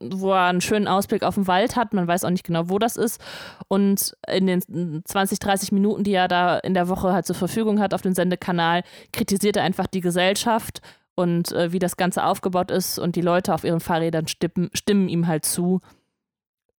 wo 0.00 0.32
er 0.32 0.46
einen 0.46 0.60
schönen 0.60 0.88
Ausblick 0.88 1.22
auf 1.22 1.34
den 1.34 1.46
Wald 1.46 1.76
hat. 1.76 1.92
Man 1.92 2.06
weiß 2.06 2.24
auch 2.24 2.30
nicht 2.30 2.44
genau, 2.44 2.68
wo 2.68 2.78
das 2.78 2.96
ist. 2.96 3.20
Und 3.68 4.16
in 4.28 4.46
den 4.46 5.02
20, 5.04 5.38
30 5.38 5.72
Minuten, 5.72 6.04
die 6.04 6.12
er 6.12 6.28
da 6.28 6.58
in 6.58 6.74
der 6.74 6.88
Woche 6.88 7.12
halt 7.12 7.26
zur 7.26 7.36
Verfügung 7.36 7.80
hat 7.80 7.94
auf 7.94 8.02
dem 8.02 8.14
Sendekanal, 8.14 8.82
kritisiert 9.12 9.56
er 9.56 9.62
einfach 9.62 9.86
die 9.86 10.00
Gesellschaft 10.00 10.80
und 11.14 11.52
äh, 11.52 11.72
wie 11.72 11.78
das 11.78 11.96
Ganze 11.96 12.24
aufgebaut 12.24 12.70
ist. 12.70 12.98
Und 12.98 13.16
die 13.16 13.22
Leute 13.22 13.54
auf 13.54 13.64
ihren 13.64 13.80
Fahrrädern 13.80 14.28
stimmen, 14.28 14.70
stimmen 14.72 15.08
ihm 15.08 15.26
halt 15.26 15.44
zu. 15.44 15.80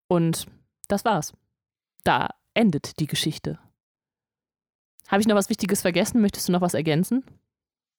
Und 0.08 0.46
das 0.88 1.06
war's. 1.06 1.34
Da 2.04 2.30
endet 2.54 3.00
die 3.00 3.08
Geschichte. 3.08 3.60
Habe 5.08 5.22
ich 5.22 5.28
noch 5.28 5.36
was 5.36 5.50
Wichtiges 5.50 5.82
vergessen? 5.82 6.22
Möchtest 6.22 6.48
du 6.48 6.52
noch 6.52 6.62
was 6.62 6.74
ergänzen? 6.74 7.24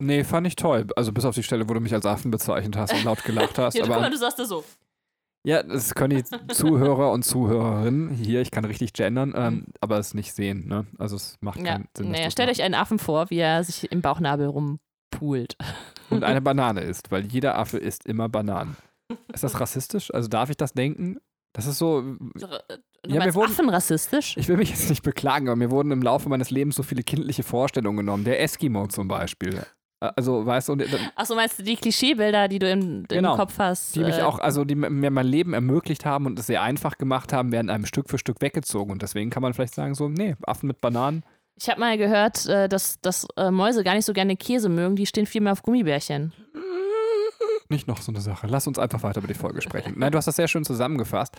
Nee, 0.00 0.22
fand 0.24 0.46
ich 0.46 0.56
toll. 0.56 0.86
Also 0.94 1.12
bis 1.12 1.24
auf 1.24 1.34
die 1.34 1.42
Stelle, 1.42 1.68
wo 1.68 1.74
du 1.74 1.80
mich 1.80 1.92
als 1.92 2.06
Affen 2.06 2.30
bezeichnet 2.30 2.76
hast 2.76 2.92
und 2.92 3.04
laut 3.04 3.24
gelacht 3.24 3.58
hast. 3.58 3.74
ja, 3.76 3.84
aber 3.84 3.94
guck 3.94 4.02
mal, 4.02 4.10
du 4.10 4.16
sagst 4.16 4.38
das 4.38 4.48
so. 4.48 4.64
Ja, 5.44 5.62
das 5.62 5.94
können 5.94 6.16
die 6.22 6.52
Zuhörer 6.52 7.12
und 7.12 7.24
Zuhörerinnen 7.24 8.10
hier, 8.10 8.40
ich 8.42 8.50
kann 8.50 8.64
richtig 8.64 8.92
gendern, 8.92 9.32
ähm, 9.36 9.54
Mhm. 9.54 9.64
aber 9.80 9.98
es 9.98 10.12
nicht 10.14 10.34
sehen. 10.34 10.66
Ne? 10.68 10.86
Also 10.98 11.16
es 11.16 11.36
macht 11.40 11.58
Ja, 11.60 11.74
keinen 11.74 11.88
Sinn. 11.96 12.10
naja, 12.10 12.30
stellt 12.30 12.48
macht. 12.48 12.58
euch 12.58 12.64
einen 12.64 12.74
Affen 12.74 12.98
vor, 12.98 13.30
wie 13.30 13.38
er 13.38 13.62
sich 13.64 13.90
im 13.90 14.02
Bauchnabel 14.02 14.46
rumpult. 14.48 15.56
Und 16.10 16.24
eine 16.24 16.40
Banane 16.42 16.80
isst, 16.82 17.10
weil 17.10 17.24
jeder 17.26 17.56
Affe 17.56 17.78
isst 17.78 18.04
immer 18.06 18.28
Bananen. 18.28 18.76
Ist 19.32 19.44
das 19.44 19.52
rassistisch? 19.60 20.12
Also 20.12 20.28
darf 20.28 20.50
ich 20.50 20.56
das 20.56 20.72
denken? 20.72 21.18
Das 21.54 21.66
ist 21.66 21.78
so, 21.78 22.02
Du 22.02 22.46
Ja, 23.14 23.24
wir 23.24 23.34
wurden- 23.34 23.52
Affen 23.52 23.70
rassistisch? 23.70 24.36
ich 24.36 24.48
will 24.48 24.56
mich 24.58 24.70
jetzt 24.70 24.90
nicht 24.90 25.02
beklagen, 25.02 25.48
aber 25.48 25.56
mir 25.56 25.70
wurden 25.70 25.92
im 25.92 26.02
Laufe 26.02 26.28
meines 26.28 26.50
Lebens 26.50 26.74
so 26.76 26.82
viele 26.82 27.02
kindliche 27.02 27.42
Vorstellungen 27.44 27.98
genommen. 27.98 28.24
Der 28.24 28.42
Eskimo 28.42 28.86
zum 28.88 29.08
Beispiel. 29.08 29.62
Äh, 30.00 30.10
Also, 30.16 30.44
weißt 30.46 30.68
du, 30.68 30.72
und, 30.74 30.82
äh, 30.82 30.86
Achso, 31.16 31.34
meinst 31.34 31.58
du 31.58 31.62
die 31.62 31.76
Klischeebilder, 31.76 32.48
die 32.48 32.58
du 32.58 32.70
im, 32.70 33.04
Genau. 33.08 33.32
im 33.32 33.38
Kopf 33.38 33.58
hast? 33.58 33.96
die 33.96 34.00
mich 34.00 34.18
äh, 34.18 34.22
auch, 34.22 34.38
also 34.38 34.64
die 34.64 34.74
mir 34.74 35.10
mein 35.10 35.26
Leben 35.26 35.54
ermöglicht 35.54 36.04
haben 36.04 36.26
und 36.26 36.38
es 36.38 36.46
sehr 36.46 36.62
einfach 36.62 36.98
gemacht 36.98 37.32
haben, 37.32 37.52
werden 37.52 37.70
einem 37.70 37.86
Stück 37.86 38.08
für 38.08 38.18
Stück 38.18 38.40
weggezogen. 38.40 38.90
Und 38.92 39.02
deswegen 39.02 39.30
kann 39.30 39.42
man 39.42 39.54
vielleicht 39.54 39.74
sagen, 39.74 39.94
so, 39.94 40.08
nee, 40.08 40.36
Affen 40.46 40.66
mit 40.68 40.80
Bananen. 40.80 41.24
Ich 41.60 41.68
habe 41.68 41.80
mal 41.80 41.98
gehört, 41.98 42.46
dass, 42.48 43.00
dass 43.00 43.26
Mäuse 43.50 43.82
gar 43.82 43.94
nicht 43.94 44.04
so 44.04 44.12
gerne 44.12 44.36
Käse 44.36 44.68
mögen, 44.68 44.94
die 44.94 45.06
stehen 45.06 45.26
viel 45.26 45.40
mehr 45.40 45.50
auf 45.52 45.62
Gummibärchen. 45.62 46.32
Nicht 47.68 47.88
noch 47.88 48.00
so 48.00 48.12
eine 48.12 48.20
Sache. 48.20 48.46
Lass 48.46 48.66
uns 48.66 48.78
einfach 48.78 49.02
weiter 49.02 49.18
über 49.18 49.26
die 49.28 49.34
Folge 49.34 49.60
sprechen. 49.60 49.94
Nein, 49.96 50.12
du 50.12 50.18
hast 50.18 50.26
das 50.26 50.36
sehr 50.36 50.48
schön 50.48 50.64
zusammengefasst. 50.64 51.34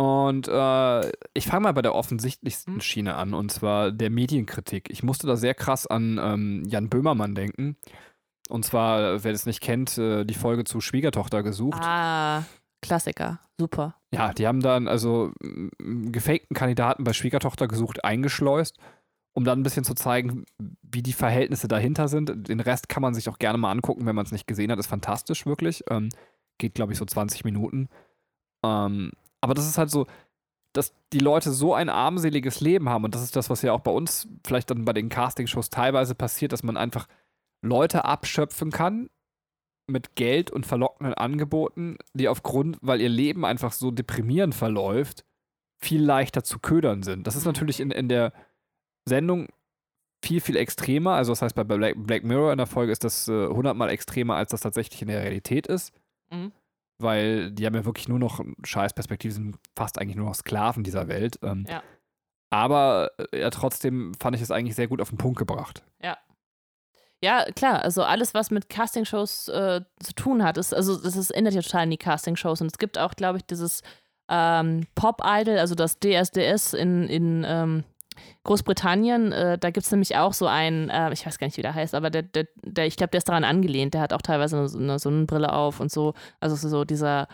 Und 0.00 0.48
äh, 0.48 1.12
ich 1.34 1.46
fange 1.46 1.64
mal 1.64 1.74
bei 1.74 1.82
der 1.82 1.94
offensichtlichsten 1.94 2.74
Hm. 2.76 2.80
Schiene 2.80 3.16
an, 3.16 3.34
und 3.34 3.52
zwar 3.52 3.92
der 3.92 4.08
Medienkritik. 4.08 4.88
Ich 4.88 5.02
musste 5.02 5.26
da 5.26 5.36
sehr 5.36 5.52
krass 5.52 5.86
an 5.86 6.18
ähm, 6.18 6.62
Jan 6.66 6.88
Böhmermann 6.88 7.34
denken. 7.34 7.76
Und 8.48 8.64
zwar, 8.64 9.22
wer 9.22 9.32
das 9.32 9.44
nicht 9.44 9.60
kennt, 9.60 9.98
äh, 9.98 10.24
die 10.24 10.32
Folge 10.32 10.64
zu 10.64 10.80
Schwiegertochter 10.80 11.42
gesucht. 11.42 11.82
Ah, 11.84 12.44
Klassiker. 12.80 13.40
Super. 13.58 13.96
Ja, 14.10 14.32
die 14.32 14.46
haben 14.46 14.60
dann 14.60 14.88
also 14.88 15.32
gefakten 15.78 16.54
Kandidaten 16.56 17.04
bei 17.04 17.12
Schwiegertochter 17.12 17.68
gesucht 17.68 18.02
eingeschleust, 18.02 18.78
um 19.34 19.44
dann 19.44 19.60
ein 19.60 19.64
bisschen 19.64 19.84
zu 19.84 19.92
zeigen, 19.92 20.46
wie 20.80 21.02
die 21.02 21.12
Verhältnisse 21.12 21.68
dahinter 21.68 22.08
sind. 22.08 22.48
Den 22.48 22.60
Rest 22.60 22.88
kann 22.88 23.02
man 23.02 23.12
sich 23.12 23.28
auch 23.28 23.38
gerne 23.38 23.58
mal 23.58 23.70
angucken, 23.70 24.06
wenn 24.06 24.16
man 24.16 24.24
es 24.24 24.32
nicht 24.32 24.46
gesehen 24.46 24.72
hat. 24.72 24.78
Ist 24.78 24.86
fantastisch, 24.86 25.44
wirklich. 25.44 25.84
Ähm, 25.90 26.08
geht, 26.56 26.74
glaube 26.74 26.92
ich, 26.94 26.98
so 26.98 27.04
20 27.04 27.44
Minuten. 27.44 27.90
Ähm, 28.64 29.12
aber 29.40 29.54
das 29.54 29.66
ist 29.66 29.78
halt 29.78 29.90
so, 29.90 30.06
dass 30.72 30.94
die 31.12 31.18
Leute 31.18 31.50
so 31.50 31.74
ein 31.74 31.88
armseliges 31.88 32.60
Leben 32.60 32.88
haben. 32.88 33.04
Und 33.04 33.14
das 33.14 33.22
ist 33.22 33.34
das, 33.34 33.50
was 33.50 33.62
ja 33.62 33.72
auch 33.72 33.80
bei 33.80 33.90
uns 33.90 34.28
vielleicht 34.46 34.70
dann 34.70 34.84
bei 34.84 34.92
den 34.92 35.08
Castingshows 35.08 35.70
teilweise 35.70 36.14
passiert, 36.14 36.52
dass 36.52 36.62
man 36.62 36.76
einfach 36.76 37.08
Leute 37.62 38.04
abschöpfen 38.04 38.70
kann 38.70 39.10
mit 39.86 40.14
Geld 40.14 40.50
und 40.50 40.66
verlockenden 40.66 41.14
Angeboten, 41.14 41.98
die 42.14 42.28
aufgrund, 42.28 42.78
weil 42.80 43.00
ihr 43.00 43.08
Leben 43.08 43.44
einfach 43.44 43.72
so 43.72 43.90
deprimierend 43.90 44.54
verläuft, 44.54 45.24
viel 45.82 46.02
leichter 46.02 46.44
zu 46.44 46.60
ködern 46.60 47.02
sind. 47.02 47.26
Das 47.26 47.34
ist 47.34 47.44
natürlich 47.44 47.80
in, 47.80 47.90
in 47.90 48.08
der 48.08 48.32
Sendung 49.08 49.48
viel, 50.24 50.40
viel 50.40 50.56
extremer. 50.56 51.14
Also 51.14 51.32
das 51.32 51.42
heißt, 51.42 51.56
bei 51.56 51.64
Black, 51.64 51.94
Black 51.96 52.22
Mirror 52.22 52.52
in 52.52 52.58
der 52.58 52.66
Folge 52.66 52.92
ist 52.92 53.02
das 53.02 53.26
äh, 53.26 53.48
hundertmal 53.48 53.88
extremer, 53.90 54.36
als 54.36 54.50
das 54.50 54.60
tatsächlich 54.60 55.02
in 55.02 55.08
der 55.08 55.22
Realität 55.22 55.66
ist. 55.66 55.92
Mhm. 56.30 56.52
Weil 57.02 57.50
die 57.50 57.66
haben 57.66 57.74
ja 57.74 57.84
wirklich 57.84 58.08
nur 58.08 58.18
noch 58.18 58.40
Scheißperspektive, 58.64 59.32
sind 59.32 59.56
fast 59.76 59.98
eigentlich 59.98 60.16
nur 60.16 60.26
noch 60.26 60.34
Sklaven 60.34 60.84
dieser 60.84 61.08
Welt. 61.08 61.38
Ähm, 61.42 61.66
Ja. 61.68 61.82
Aber 62.50 63.10
äh, 63.32 63.40
ja, 63.40 63.50
trotzdem 63.50 64.12
fand 64.14 64.36
ich 64.36 64.42
es 64.42 64.50
eigentlich 64.50 64.74
sehr 64.74 64.88
gut 64.88 65.00
auf 65.00 65.10
den 65.10 65.18
Punkt 65.18 65.38
gebracht. 65.38 65.84
Ja, 67.22 67.44
klar, 67.54 67.82
also 67.82 68.02
alles, 68.02 68.32
was 68.32 68.50
mit 68.50 68.70
Castingshows 68.70 69.48
äh, 69.48 69.82
zu 70.02 70.14
tun 70.14 70.42
hat, 70.42 70.56
ist, 70.56 70.74
also 70.74 70.96
das 70.96 71.16
ist, 71.16 71.30
ändert 71.30 71.54
ja 71.54 71.60
total 71.60 71.84
in 71.84 71.90
die 71.90 71.98
Castingshows. 71.98 72.62
Und 72.62 72.68
es 72.68 72.78
gibt 72.78 72.96
auch, 72.96 73.14
glaube 73.14 73.38
ich, 73.38 73.44
dieses 73.44 73.82
ähm, 74.30 74.86
Pop-Idol, 74.94 75.58
also 75.58 75.74
das 75.74 75.98
DSDS 76.00 76.72
in, 76.72 77.08
in 77.08 77.44
ähm, 77.46 77.84
Großbritannien. 78.44 79.32
Äh, 79.32 79.58
da 79.58 79.70
gibt 79.70 79.84
es 79.84 79.90
nämlich 79.90 80.16
auch 80.16 80.32
so 80.32 80.46
einen, 80.46 80.88
äh, 80.88 81.12
ich 81.12 81.26
weiß 81.26 81.38
gar 81.38 81.46
nicht, 81.46 81.56
wie 81.56 81.62
der 81.62 81.74
heißt, 81.74 81.94
aber 81.94 82.10
der, 82.10 82.22
der, 82.22 82.46
der 82.62 82.86
ich 82.86 82.96
glaube, 82.96 83.10
der 83.10 83.18
ist 83.18 83.28
daran 83.28 83.44
angelehnt. 83.44 83.94
Der 83.94 84.00
hat 84.00 84.12
auch 84.12 84.22
teilweise 84.22 84.68
so 84.68 84.78
eine 84.78 84.98
Sonnenbrille 84.98 85.52
auf 85.52 85.80
und 85.80 85.90
so. 85.90 86.14
Also 86.40 86.56
so 86.56 86.84
dieser 86.84 87.28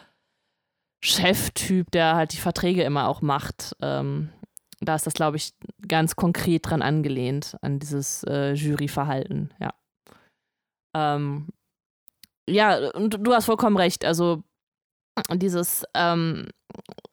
Cheftyp, 1.02 1.90
der 1.90 2.16
halt 2.16 2.33
die 2.33 2.38
Verträge 2.38 2.83
immer 2.83 3.09
auch 3.09 3.23
macht. 3.23 3.76
Ähm, 3.81 4.31
da 4.81 4.95
ist 4.95 5.07
das, 5.07 5.14
glaube 5.14 5.37
ich, 5.37 5.55
ganz 5.87 6.16
konkret 6.16 6.69
dran 6.69 6.83
angelehnt, 6.83 7.57
an 7.62 7.78
dieses 7.78 8.25
äh, 8.25 8.52
Juryverhalten, 8.52 9.55
ja. 9.59 9.73
Ähm, 10.95 11.49
ja, 12.49 12.90
und 12.93 13.26
du 13.26 13.33
hast 13.33 13.47
vollkommen 13.47 13.76
recht. 13.76 14.05
Also 14.05 14.43
dieses, 15.35 15.85
ähm, 15.95 16.49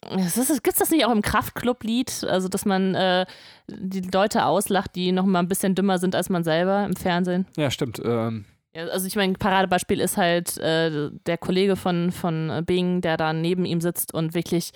gibt 0.10 0.74
es 0.74 0.80
das 0.80 0.92
nicht 0.92 1.06
auch 1.06 1.12
im 1.12 1.22
Kraftclub-Lied? 1.22 2.26
Also, 2.26 2.48
dass 2.48 2.66
man 2.66 2.96
äh, 2.96 3.26
die 3.68 4.02
Leute 4.02 4.46
auslacht, 4.46 4.96
die 4.96 5.12
noch 5.12 5.26
mal 5.26 5.40
ein 5.40 5.48
bisschen 5.48 5.76
dümmer 5.76 5.98
sind 5.98 6.16
als 6.16 6.30
man 6.30 6.44
selber 6.44 6.86
im 6.86 6.96
Fernsehen? 6.96 7.46
Ja, 7.58 7.72
stimmt. 7.72 8.02
Ähm, 8.04 8.46
Ja, 8.76 8.88
also 8.88 9.06
ich 9.06 9.16
meine, 9.16 9.34
Paradebeispiel 9.34 10.00
ist 10.00 10.18
halt 10.18 10.58
äh, 10.58 11.12
der 11.28 11.38
Kollege 11.38 11.76
von, 11.76 12.12
von 12.12 12.64
Bing, 12.66 13.02
der 13.02 13.18
da 13.18 13.32
neben 13.32 13.66
ihm 13.66 13.82
sitzt 13.82 14.14
und 14.14 14.34
wirklich 14.34 14.72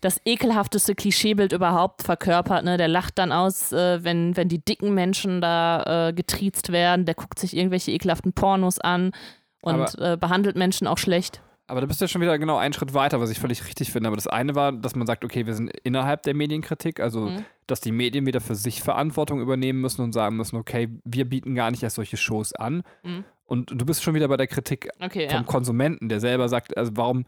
das 0.00 0.20
ekelhafteste 0.24 0.94
Klischeebild 0.94 1.52
überhaupt 1.52 2.02
verkörpert. 2.02 2.64
Ne? 2.64 2.76
Der 2.76 2.86
lacht 2.86 3.18
dann 3.18 3.32
aus, 3.32 3.72
äh, 3.72 4.04
wenn, 4.04 4.36
wenn 4.36 4.48
die 4.48 4.64
dicken 4.64 4.94
Menschen 4.94 5.40
da 5.40 6.08
äh, 6.08 6.12
getriezt 6.12 6.70
werden. 6.70 7.04
Der 7.04 7.16
guckt 7.16 7.38
sich 7.40 7.56
irgendwelche 7.56 7.90
ekelhaften 7.90 8.32
Pornos 8.32 8.78
an 8.78 9.10
und 9.60 9.98
äh, 9.98 10.16
behandelt 10.16 10.56
Menschen 10.56 10.86
auch 10.86 10.98
schlecht. 10.98 11.42
Aber 11.68 11.80
da 11.80 11.86
bist 11.86 12.00
du 12.00 12.04
ja 12.04 12.08
schon 12.08 12.20
wieder 12.20 12.38
genau 12.38 12.58
einen 12.58 12.74
Schritt 12.74 12.92
weiter, 12.92 13.20
was 13.20 13.30
ich 13.30 13.38
völlig 13.38 13.64
richtig 13.66 13.92
finde. 13.92 14.08
Aber 14.08 14.16
das 14.16 14.26
eine 14.26 14.54
war, 14.54 14.72
dass 14.72 14.94
man 14.96 15.06
sagt, 15.06 15.24
okay, 15.24 15.46
wir 15.46 15.54
sind 15.54 15.70
innerhalb 15.84 16.22
der 16.24 16.34
Medienkritik, 16.34 17.00
also 17.00 17.26
Mhm. 17.30 17.44
dass 17.66 17.80
die 17.80 17.92
Medien 17.92 18.26
wieder 18.26 18.40
für 18.40 18.54
sich 18.56 18.82
Verantwortung 18.82 19.40
übernehmen 19.40 19.80
müssen 19.80 20.02
und 20.02 20.12
sagen 20.12 20.36
müssen, 20.36 20.56
okay, 20.56 20.88
wir 21.04 21.24
bieten 21.28 21.54
gar 21.54 21.70
nicht 21.70 21.82
erst 21.82 21.96
solche 21.96 22.16
Shows 22.16 22.52
an. 22.52 22.82
Mhm. 23.04 23.24
Und 23.44 23.70
du 23.70 23.86
bist 23.86 24.02
schon 24.02 24.14
wieder 24.14 24.28
bei 24.28 24.36
der 24.36 24.48
Kritik 24.48 24.88
Okay, 25.00 25.28
vom 25.28 25.38
ja. 25.38 25.42
Konsumenten, 25.44 26.08
der 26.08 26.20
selber 26.20 26.48
sagt, 26.48 26.76
also 26.76 26.92
warum, 26.96 27.24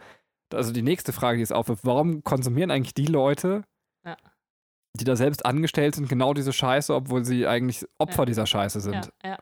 also 0.52 0.72
die 0.72 0.82
nächste 0.82 1.12
Frage, 1.12 1.36
die 1.38 1.42
es 1.42 1.52
aufwirft, 1.52 1.84
warum 1.86 2.22
konsumieren 2.24 2.70
eigentlich 2.70 2.94
die 2.94 3.06
Leute, 3.06 3.62
Ja. 4.04 4.16
die 4.94 5.04
da 5.04 5.16
selbst 5.16 5.46
angestellt 5.46 5.94
sind, 5.94 6.08
genau 6.08 6.34
diese 6.34 6.52
Scheiße, 6.52 6.94
obwohl 6.94 7.24
sie 7.24 7.46
eigentlich 7.46 7.86
Opfer 7.98 8.22
Ja. 8.22 8.26
dieser 8.26 8.46
Scheiße 8.46 8.80
sind? 8.80 9.10
Ja, 9.24 9.38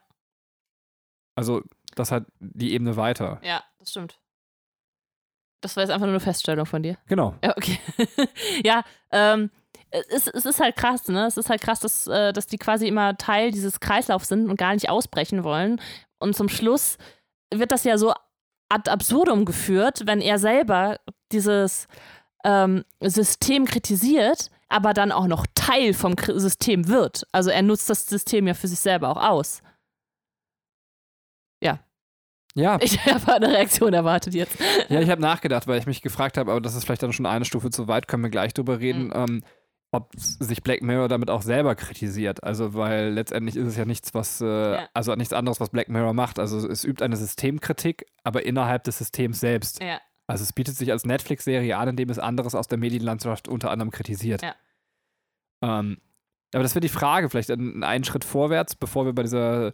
Also 1.34 1.62
das 1.94 2.12
hat 2.12 2.26
die 2.40 2.72
Ebene 2.72 2.96
weiter. 2.96 3.40
ja, 3.42 3.62
das 3.78 3.90
stimmt. 3.90 4.18
Das 5.62 5.76
war 5.76 5.82
jetzt 5.82 5.90
einfach 5.90 6.06
nur 6.06 6.12
eine 6.14 6.20
Feststellung 6.20 6.66
von 6.66 6.82
dir. 6.82 6.96
Genau. 7.06 7.34
Ja, 7.42 7.56
okay. 7.56 7.78
ja, 8.64 8.82
ähm, 9.10 9.50
es, 9.90 10.26
ist- 10.26 10.34
es 10.34 10.44
ist 10.46 10.60
halt 10.60 10.76
krass, 10.76 11.08
ne? 11.08 11.26
Es 11.26 11.36
ist 11.36 11.48
halt 11.48 11.62
krass, 11.62 11.80
dass, 11.80 12.06
äh, 12.06 12.32
dass 12.32 12.46
die 12.46 12.58
quasi 12.58 12.86
immer 12.88 13.16
Teil 13.16 13.50
dieses 13.50 13.80
Kreislaufs 13.80 14.28
sind 14.28 14.50
und 14.50 14.56
gar 14.56 14.74
nicht 14.74 14.90
ausbrechen 14.90 15.44
wollen. 15.44 15.80
Und 16.18 16.36
zum 16.36 16.48
Schluss 16.48 16.98
wird 17.54 17.72
das 17.72 17.84
ja 17.84 17.96
so 17.98 18.12
ad 18.68 18.90
absurdum 18.90 19.44
geführt, 19.44 20.02
wenn 20.06 20.20
er 20.20 20.38
selber 20.38 20.98
dieses 21.30 21.86
ähm, 22.44 22.84
System 23.00 23.66
kritisiert, 23.66 24.48
aber 24.68 24.94
dann 24.94 25.12
auch 25.12 25.26
noch 25.26 25.46
Teil 25.54 25.92
vom 25.94 26.14
System 26.18 26.88
wird. 26.88 27.26
Also 27.32 27.50
er 27.50 27.62
nutzt 27.62 27.90
das 27.90 28.06
System 28.06 28.46
ja 28.46 28.54
für 28.54 28.68
sich 28.68 28.80
selber 28.80 29.10
auch 29.10 29.22
aus. 29.22 29.62
Ja. 32.54 32.78
Ich 32.82 33.04
habe 33.06 33.34
eine 33.34 33.48
Reaktion 33.48 33.92
erwartet 33.92 34.34
jetzt. 34.34 34.58
Ja, 34.88 35.00
ich 35.00 35.10
habe 35.10 35.20
nachgedacht, 35.20 35.66
weil 35.66 35.78
ich 35.78 35.86
mich 35.86 36.02
gefragt 36.02 36.36
habe, 36.36 36.50
aber 36.50 36.60
das 36.60 36.74
ist 36.74 36.84
vielleicht 36.84 37.02
dann 37.02 37.12
schon 37.12 37.26
eine 37.26 37.44
Stufe 37.44 37.70
zu 37.70 37.88
weit, 37.88 38.08
können 38.08 38.22
wir 38.22 38.30
gleich 38.30 38.52
drüber 38.54 38.80
reden, 38.80 39.06
mhm. 39.06 39.12
ähm, 39.14 39.42
ob 39.92 40.10
sich 40.16 40.62
Black 40.62 40.82
Mirror 40.82 41.08
damit 41.08 41.28
auch 41.28 41.42
selber 41.42 41.74
kritisiert. 41.74 42.42
Also, 42.42 42.74
weil 42.74 43.10
letztendlich 43.10 43.56
ist 43.56 43.68
es 43.68 43.76
ja 43.76 43.84
nichts, 43.84 44.14
was, 44.14 44.40
äh, 44.40 44.46
ja. 44.46 44.88
also 44.94 45.14
nichts 45.14 45.34
anderes, 45.34 45.60
was 45.60 45.70
Black 45.70 45.88
Mirror 45.88 46.14
macht. 46.14 46.38
Also, 46.38 46.66
es 46.66 46.84
übt 46.84 47.04
eine 47.04 47.16
Systemkritik, 47.16 48.06
aber 48.24 48.44
innerhalb 48.44 48.84
des 48.84 48.98
Systems 48.98 49.40
selbst. 49.40 49.82
Ja. 49.82 50.00
Also, 50.26 50.44
es 50.44 50.52
bietet 50.54 50.76
sich 50.76 50.90
als 50.90 51.04
Netflix-Serie 51.04 51.76
an, 51.76 51.88
indem 51.90 52.08
es 52.08 52.18
anderes 52.18 52.54
aus 52.54 52.68
der 52.68 52.78
Medienlandschaft 52.78 53.48
unter 53.48 53.70
anderem 53.70 53.90
kritisiert. 53.90 54.42
Ja. 54.42 54.54
Ähm, 55.62 55.98
aber 56.54 56.62
das 56.62 56.74
wäre 56.74 56.80
die 56.80 56.88
Frage, 56.88 57.28
vielleicht 57.28 57.50
einen 57.50 58.04
Schritt 58.04 58.24
vorwärts, 58.24 58.74
bevor 58.74 59.06
wir 59.06 59.14
bei 59.14 59.22
dieser 59.22 59.72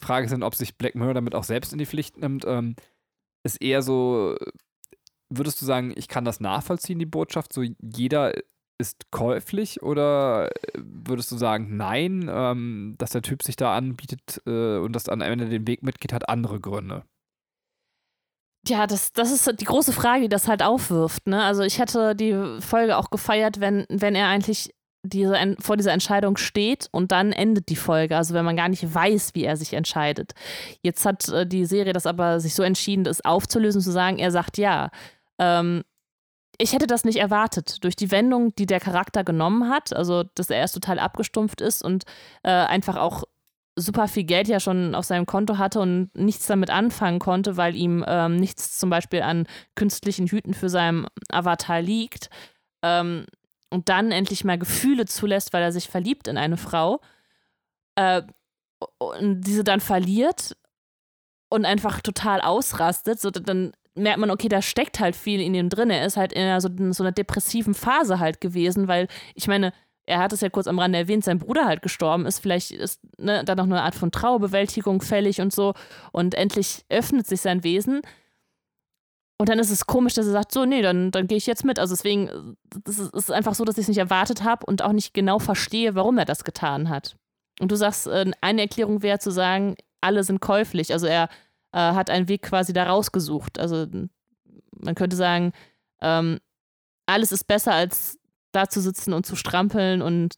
Frage 0.00 0.28
sind, 0.28 0.42
ob 0.42 0.54
sich 0.54 0.76
Black 0.76 0.94
Mirror 0.94 1.14
damit 1.14 1.34
auch 1.34 1.44
selbst 1.44 1.72
in 1.72 1.78
die 1.78 1.86
Pflicht 1.86 2.18
nimmt, 2.18 2.44
ähm, 2.46 2.76
ist 3.44 3.60
eher 3.60 3.82
so, 3.82 4.36
würdest 5.30 5.60
du 5.60 5.66
sagen, 5.66 5.92
ich 5.96 6.08
kann 6.08 6.24
das 6.24 6.40
nachvollziehen, 6.40 6.98
die 6.98 7.06
Botschaft, 7.06 7.52
so 7.52 7.62
jeder 7.80 8.32
ist 8.80 9.10
käuflich 9.10 9.82
oder 9.82 10.50
würdest 10.76 11.32
du 11.32 11.36
sagen, 11.36 11.76
nein, 11.76 12.30
ähm, 12.32 12.94
dass 12.98 13.10
der 13.10 13.22
Typ 13.22 13.42
sich 13.42 13.56
da 13.56 13.76
anbietet 13.76 14.40
äh, 14.46 14.78
und 14.78 14.92
das 14.92 15.08
am 15.08 15.20
Ende 15.20 15.48
den 15.48 15.66
Weg 15.66 15.82
mitgeht, 15.82 16.12
hat 16.12 16.28
andere 16.28 16.60
Gründe? 16.60 17.04
Ja, 18.66 18.86
das, 18.86 19.12
das 19.12 19.32
ist 19.32 19.60
die 19.60 19.64
große 19.64 19.92
Frage, 19.92 20.22
die 20.22 20.28
das 20.28 20.46
halt 20.46 20.62
aufwirft. 20.62 21.26
Ne? 21.26 21.42
Also 21.42 21.62
ich 21.62 21.78
hätte 21.78 22.14
die 22.14 22.60
Folge 22.60 22.96
auch 22.96 23.10
gefeiert, 23.10 23.60
wenn, 23.60 23.84
wenn 23.88 24.14
er 24.14 24.28
eigentlich 24.28 24.74
diese, 25.02 25.56
vor 25.60 25.76
dieser 25.76 25.92
Entscheidung 25.92 26.36
steht 26.36 26.88
und 26.90 27.12
dann 27.12 27.32
endet 27.32 27.68
die 27.68 27.76
Folge. 27.76 28.16
Also 28.16 28.34
wenn 28.34 28.44
man 28.44 28.56
gar 28.56 28.68
nicht 28.68 28.94
weiß, 28.94 29.34
wie 29.34 29.44
er 29.44 29.56
sich 29.56 29.74
entscheidet. 29.74 30.32
Jetzt 30.82 31.04
hat 31.06 31.28
äh, 31.28 31.46
die 31.46 31.64
Serie 31.64 31.92
das 31.92 32.06
aber 32.06 32.40
sich 32.40 32.54
so 32.54 32.62
entschieden, 32.62 33.04
das 33.04 33.24
aufzulösen, 33.24 33.80
zu 33.80 33.90
sagen, 33.90 34.18
er 34.18 34.30
sagt 34.30 34.58
ja. 34.58 34.90
Ähm, 35.38 35.84
ich 36.60 36.72
hätte 36.72 36.88
das 36.88 37.04
nicht 37.04 37.18
erwartet. 37.18 37.84
Durch 37.84 37.94
die 37.94 38.10
Wendung, 38.10 38.54
die 38.56 38.66
der 38.66 38.80
Charakter 38.80 39.22
genommen 39.22 39.70
hat, 39.70 39.94
also 39.94 40.24
dass 40.34 40.50
er 40.50 40.58
erst 40.58 40.74
total 40.74 40.98
abgestumpft 40.98 41.60
ist 41.60 41.84
und 41.84 42.04
äh, 42.42 42.50
einfach 42.50 42.96
auch 42.96 43.22
super 43.76 44.08
viel 44.08 44.24
Geld 44.24 44.48
ja 44.48 44.58
schon 44.58 44.96
auf 44.96 45.04
seinem 45.04 45.24
Konto 45.24 45.56
hatte 45.56 45.78
und 45.78 46.10
nichts 46.14 46.48
damit 46.48 46.70
anfangen 46.70 47.20
konnte, 47.20 47.56
weil 47.56 47.76
ihm 47.76 48.04
ähm, 48.08 48.36
nichts 48.36 48.76
zum 48.78 48.90
Beispiel 48.90 49.22
an 49.22 49.46
künstlichen 49.76 50.26
Hüten 50.26 50.52
für 50.52 50.68
seinen 50.68 51.06
Avatar 51.30 51.80
liegt. 51.80 52.28
Ähm, 52.82 53.26
und 53.70 53.88
dann 53.88 54.12
endlich 54.12 54.44
mal 54.44 54.58
Gefühle 54.58 55.06
zulässt, 55.06 55.52
weil 55.52 55.62
er 55.62 55.72
sich 55.72 55.88
verliebt 55.88 56.28
in 56.28 56.38
eine 56.38 56.56
Frau 56.56 57.00
äh, 57.96 58.22
und 58.98 59.42
diese 59.42 59.64
dann 59.64 59.80
verliert 59.80 60.56
und 61.50 61.64
einfach 61.64 62.00
total 62.00 62.40
ausrastet, 62.40 63.20
so 63.20 63.30
dann 63.30 63.72
merkt 63.94 64.18
man, 64.18 64.30
okay, 64.30 64.48
da 64.48 64.62
steckt 64.62 65.00
halt 65.00 65.16
viel 65.16 65.40
in 65.40 65.54
ihm 65.54 65.68
drin. 65.68 65.90
Er 65.90 66.06
ist 66.06 66.16
halt 66.16 66.32
in 66.32 66.60
so, 66.60 66.68
so 66.92 67.02
einer 67.02 67.12
depressiven 67.12 67.74
Phase 67.74 68.20
halt 68.20 68.40
gewesen, 68.40 68.86
weil 68.88 69.08
ich 69.34 69.48
meine, 69.48 69.72
er 70.06 70.20
hat 70.20 70.32
es 70.32 70.40
ja 70.40 70.48
kurz 70.48 70.66
am 70.66 70.78
Rande 70.78 70.98
erwähnt, 70.98 71.24
sein 71.24 71.38
Bruder 71.38 71.66
halt 71.66 71.82
gestorben 71.82 72.24
ist. 72.26 72.38
Vielleicht 72.38 72.70
ist 72.70 73.00
ne, 73.18 73.44
da 73.44 73.54
noch 73.54 73.64
eine 73.64 73.82
Art 73.82 73.94
von 73.94 74.10
Trauerbewältigung 74.10 75.02
fällig 75.02 75.40
und 75.40 75.52
so. 75.52 75.74
Und 76.12 76.34
endlich 76.34 76.84
öffnet 76.88 77.26
sich 77.26 77.42
sein 77.42 77.62
Wesen. 77.62 78.00
Und 79.40 79.48
dann 79.48 79.60
ist 79.60 79.70
es 79.70 79.86
komisch, 79.86 80.14
dass 80.14 80.26
er 80.26 80.32
sagt, 80.32 80.52
so, 80.52 80.64
nee, 80.64 80.82
dann, 80.82 81.12
dann 81.12 81.28
gehe 81.28 81.38
ich 81.38 81.46
jetzt 81.46 81.64
mit. 81.64 81.78
Also 81.78 81.94
deswegen, 81.94 82.56
es 82.86 82.98
ist, 82.98 83.14
ist 83.14 83.30
einfach 83.30 83.54
so, 83.54 83.64
dass 83.64 83.78
ich 83.78 83.82
es 83.82 83.88
nicht 83.88 83.98
erwartet 83.98 84.42
habe 84.42 84.66
und 84.66 84.82
auch 84.82 84.92
nicht 84.92 85.14
genau 85.14 85.38
verstehe, 85.38 85.94
warum 85.94 86.18
er 86.18 86.24
das 86.24 86.42
getan 86.42 86.88
hat. 86.88 87.16
Und 87.60 87.70
du 87.70 87.76
sagst, 87.76 88.08
äh, 88.08 88.30
eine 88.40 88.62
Erklärung 88.62 89.02
wäre 89.02 89.20
zu 89.20 89.30
sagen, 89.30 89.76
alle 90.00 90.24
sind 90.24 90.40
käuflich. 90.40 90.92
Also 90.92 91.06
er 91.06 91.28
äh, 91.72 91.78
hat 91.78 92.10
einen 92.10 92.28
Weg 92.28 92.42
quasi 92.42 92.72
da 92.72 92.84
rausgesucht. 92.84 93.60
Also 93.60 93.86
man 94.72 94.94
könnte 94.96 95.16
sagen, 95.16 95.52
ähm, 96.00 96.38
alles 97.06 97.30
ist 97.30 97.46
besser 97.46 97.72
als 97.72 98.18
da 98.52 98.68
zu 98.68 98.80
sitzen 98.80 99.12
und 99.12 99.24
zu 99.24 99.36
strampeln 99.36 100.02
und 100.02 100.36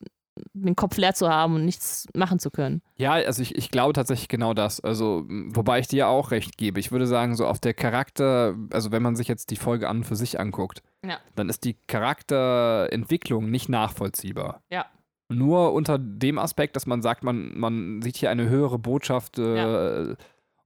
den 0.52 0.76
Kopf 0.76 0.97
leer 0.97 1.14
zu 1.14 1.28
haben 1.28 1.54
und 1.54 1.64
nichts 1.64 2.06
machen 2.14 2.38
zu 2.38 2.50
können. 2.50 2.83
Ja, 2.96 3.12
also 3.12 3.42
ich, 3.42 3.57
ich 3.57 3.70
glaube 3.70 3.92
tatsächlich 3.92 4.29
genau 4.29 4.55
das. 4.55 4.81
Also, 4.81 5.24
wobei 5.29 5.81
ich 5.81 5.88
dir 5.88 6.09
auch 6.09 6.31
recht 6.31 6.57
gebe. 6.57 6.81
Ich 6.81 6.92
würde 6.92 7.07
sagen, 7.07 7.37
so 7.37 7.46
auf 7.46 7.59
der 7.59 7.74
Charakter, 7.74 8.57
also 8.72 8.92
wenn 8.92 9.03
man 9.03 9.16
sich 9.16 9.29
jetzt 9.29 9.50
die 9.50 9.57
Folge 9.57 9.88
an 9.88 10.05
für 10.05 10.16
sich 10.16 10.38
anguckt, 10.38 10.83
ja. 11.05 11.18
dann 11.35 11.48
ist 11.48 11.64
die 11.64 11.76
Charakterentwicklung 11.87 13.50
nicht 13.50 13.68
nachvollziehbar. 13.68 14.62
Ja. 14.70 14.87
Nur 15.29 15.72
unter 15.72 15.98
dem 15.98 16.38
Aspekt, 16.38 16.76
dass 16.76 16.87
man 16.87 17.03
sagt, 17.03 17.22
man, 17.22 17.57
man 17.57 18.03
sieht 18.03 18.16
hier 18.16 18.31
eine 18.31 18.48
höhere 18.48 18.79
Botschaft. 18.79 19.38
Äh, 19.38 19.57
ja. 19.57 20.16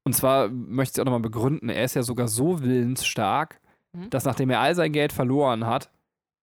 Und 0.04 0.14
zwar 0.14 0.48
möchte 0.48 0.98
ich 0.98 1.02
auch 1.02 1.06
nochmal 1.06 1.20
begründen, 1.20 1.68
er 1.68 1.84
ist 1.84 1.94
ja 1.94 2.02
sogar 2.02 2.28
so 2.28 2.62
willensstark, 2.62 3.60
mhm. 3.92 4.10
dass 4.10 4.24
nachdem 4.24 4.50
er 4.50 4.60
all 4.60 4.74
sein 4.74 4.92
Geld 4.92 5.12
verloren 5.12 5.66
hat, 5.66 5.90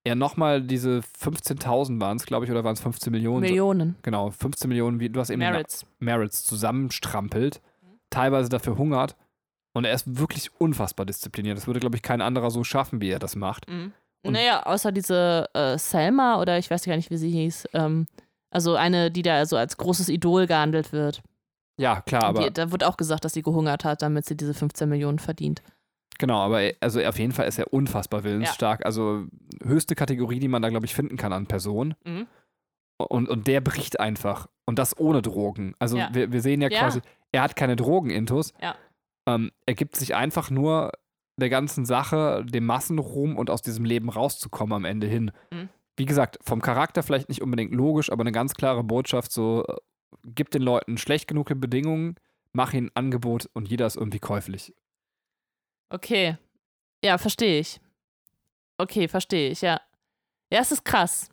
er 0.03 0.15
nochmal 0.15 0.61
diese 0.61 1.01
15.000 1.19 1.99
waren 2.01 2.17
es, 2.17 2.25
glaube 2.25 2.45
ich, 2.45 2.51
oder 2.51 2.63
waren 2.63 2.73
es 2.73 2.81
15 2.81 3.11
Millionen? 3.11 3.41
Millionen. 3.41 3.95
Genau, 4.01 4.31
15 4.31 4.67
Millionen, 4.67 4.99
wie 4.99 5.09
du 5.09 5.19
hast 5.19 5.29
eben 5.29 5.39
Merits, 5.39 5.85
Merits 5.99 6.43
zusammenstrampelt, 6.43 7.61
mhm. 7.81 7.99
teilweise 8.09 8.49
dafür 8.49 8.77
hungert 8.77 9.15
und 9.73 9.85
er 9.85 9.93
ist 9.93 10.17
wirklich 10.19 10.49
unfassbar 10.59 11.05
diszipliniert. 11.05 11.57
Das 11.57 11.67
würde, 11.67 11.79
glaube 11.79 11.95
ich, 11.95 12.01
kein 12.01 12.21
anderer 12.21 12.51
so 12.51 12.63
schaffen, 12.63 13.01
wie 13.01 13.09
er 13.09 13.19
das 13.19 13.35
macht. 13.35 13.69
Mhm. 13.69 13.93
naja, 14.23 14.63
außer 14.63 14.91
diese 14.91 15.49
äh, 15.53 15.77
Selma 15.77 16.39
oder 16.39 16.57
ich 16.57 16.69
weiß 16.69 16.83
gar 16.83 16.95
nicht, 16.95 17.11
wie 17.11 17.17
sie 17.17 17.31
hieß. 17.31 17.69
Ähm, 17.73 18.07
also 18.49 18.75
eine, 18.75 19.11
die 19.11 19.21
da 19.21 19.45
so 19.45 19.55
als 19.55 19.77
großes 19.77 20.09
Idol 20.09 20.47
gehandelt 20.47 20.91
wird. 20.91 21.21
Ja, 21.77 22.01
klar, 22.01 22.23
aber. 22.23 22.43
Die, 22.43 22.53
da 22.53 22.71
wird 22.71 22.83
auch 22.83 22.97
gesagt, 22.97 23.23
dass 23.23 23.33
sie 23.33 23.41
gehungert 23.41 23.85
hat, 23.85 24.01
damit 24.01 24.25
sie 24.25 24.35
diese 24.35 24.53
15 24.53 24.89
Millionen 24.89 25.19
verdient. 25.19 25.61
Genau, 26.17 26.39
aber 26.39 26.71
also 26.79 27.01
auf 27.01 27.17
jeden 27.17 27.31
Fall 27.31 27.47
ist 27.47 27.57
er 27.57 27.73
unfassbar 27.73 28.23
willensstark. 28.23 28.81
Ja. 28.81 28.85
Also 28.85 29.25
höchste 29.63 29.95
Kategorie, 29.95 30.39
die 30.39 30.47
man 30.47 30.61
da, 30.61 30.69
glaube 30.69 30.85
ich, 30.85 30.93
finden 30.93 31.17
kann 31.17 31.33
an 31.33 31.47
Personen. 31.47 31.95
Mhm. 32.05 32.27
Und, 32.97 33.29
und 33.29 33.47
der 33.47 33.61
bricht 33.61 33.99
einfach. 33.99 34.47
Und 34.65 34.77
das 34.77 34.97
ohne 34.99 35.21
Drogen. 35.21 35.73
Also 35.79 35.97
ja. 35.97 36.09
wir, 36.13 36.31
wir 36.31 36.41
sehen 36.41 36.61
ja, 36.61 36.69
ja, 36.69 36.79
quasi, 36.79 37.01
er 37.31 37.41
hat 37.41 37.55
keine 37.55 37.75
Drogen-Intus. 37.75 38.53
Ja. 38.61 38.75
Ähm, 39.27 39.51
er 39.65 39.73
gibt 39.73 39.95
sich 39.95 40.15
einfach 40.15 40.49
nur 40.51 40.91
der 41.37 41.49
ganzen 41.49 41.85
Sache, 41.85 42.45
dem 42.45 42.65
Massenruhm 42.65 43.37
und 43.37 43.49
aus 43.49 43.61
diesem 43.61 43.85
Leben 43.85 44.09
rauszukommen 44.09 44.73
am 44.73 44.85
Ende 44.85 45.07
hin. 45.07 45.31
Mhm. 45.51 45.69
Wie 45.97 46.05
gesagt, 46.05 46.39
vom 46.41 46.61
Charakter 46.61 47.03
vielleicht 47.03 47.29
nicht 47.29 47.41
unbedingt 47.41 47.73
logisch, 47.73 48.11
aber 48.11 48.21
eine 48.21 48.31
ganz 48.31 48.53
klare 48.53 48.83
Botschaft: 48.83 49.31
so, 49.31 49.65
äh, 49.67 49.75
gib 50.23 50.51
den 50.51 50.61
Leuten 50.61 50.97
schlecht 50.97 51.27
genug 51.27 51.47
Bedingungen, 51.59 52.15
mach 52.53 52.73
ihnen 52.73 52.87
ein 52.87 52.95
Angebot 52.95 53.49
und 53.53 53.69
jeder 53.69 53.87
ist 53.87 53.97
irgendwie 53.97 54.19
käuflich. 54.19 54.73
Okay. 55.91 56.37
Ja, 57.03 57.17
verstehe 57.17 57.59
ich. 57.59 57.79
Okay, 58.77 59.07
verstehe 59.07 59.51
ich, 59.51 59.61
ja. 59.61 59.81
Ja, 60.51 60.59
es 60.59 60.71
ist 60.71 60.85
krass. 60.85 61.29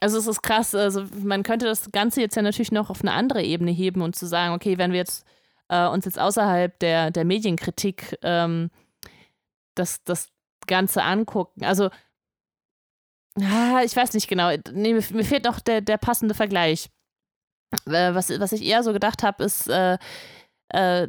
Also 0.00 0.18
es 0.18 0.26
ist 0.26 0.42
krass, 0.42 0.74
also 0.74 1.04
man 1.22 1.42
könnte 1.42 1.66
das 1.66 1.90
Ganze 1.92 2.20
jetzt 2.20 2.34
ja 2.36 2.42
natürlich 2.42 2.72
noch 2.72 2.90
auf 2.90 3.00
eine 3.00 3.12
andere 3.12 3.42
Ebene 3.42 3.70
heben 3.70 4.02
und 4.02 4.16
zu 4.16 4.26
sagen, 4.26 4.52
okay, 4.52 4.76
wenn 4.76 4.92
wir 4.92 4.98
jetzt 4.98 5.24
äh, 5.68 5.86
uns 5.86 6.04
jetzt 6.04 6.18
außerhalb 6.18 6.78
der, 6.80 7.10
der 7.10 7.24
Medienkritik 7.24 8.18
ähm, 8.22 8.70
das, 9.74 10.02
das 10.04 10.28
Ganze 10.66 11.02
angucken, 11.02 11.64
also 11.64 11.90
ah, 13.40 13.82
ich 13.84 13.96
weiß 13.96 14.12
nicht 14.14 14.28
genau, 14.28 14.50
nee, 14.72 14.94
mir, 14.94 15.24
fehlt 15.24 15.44
noch 15.44 15.60
der, 15.60 15.80
der 15.80 15.96
passende 15.96 16.34
Vergleich. 16.34 16.90
Äh, 17.86 18.14
was, 18.14 18.28
was 18.40 18.52
ich 18.52 18.62
eher 18.64 18.82
so 18.82 18.92
gedacht 18.92 19.22
habe, 19.22 19.44
ist, 19.44 19.68
äh, 19.68 19.96
äh, 20.74 21.08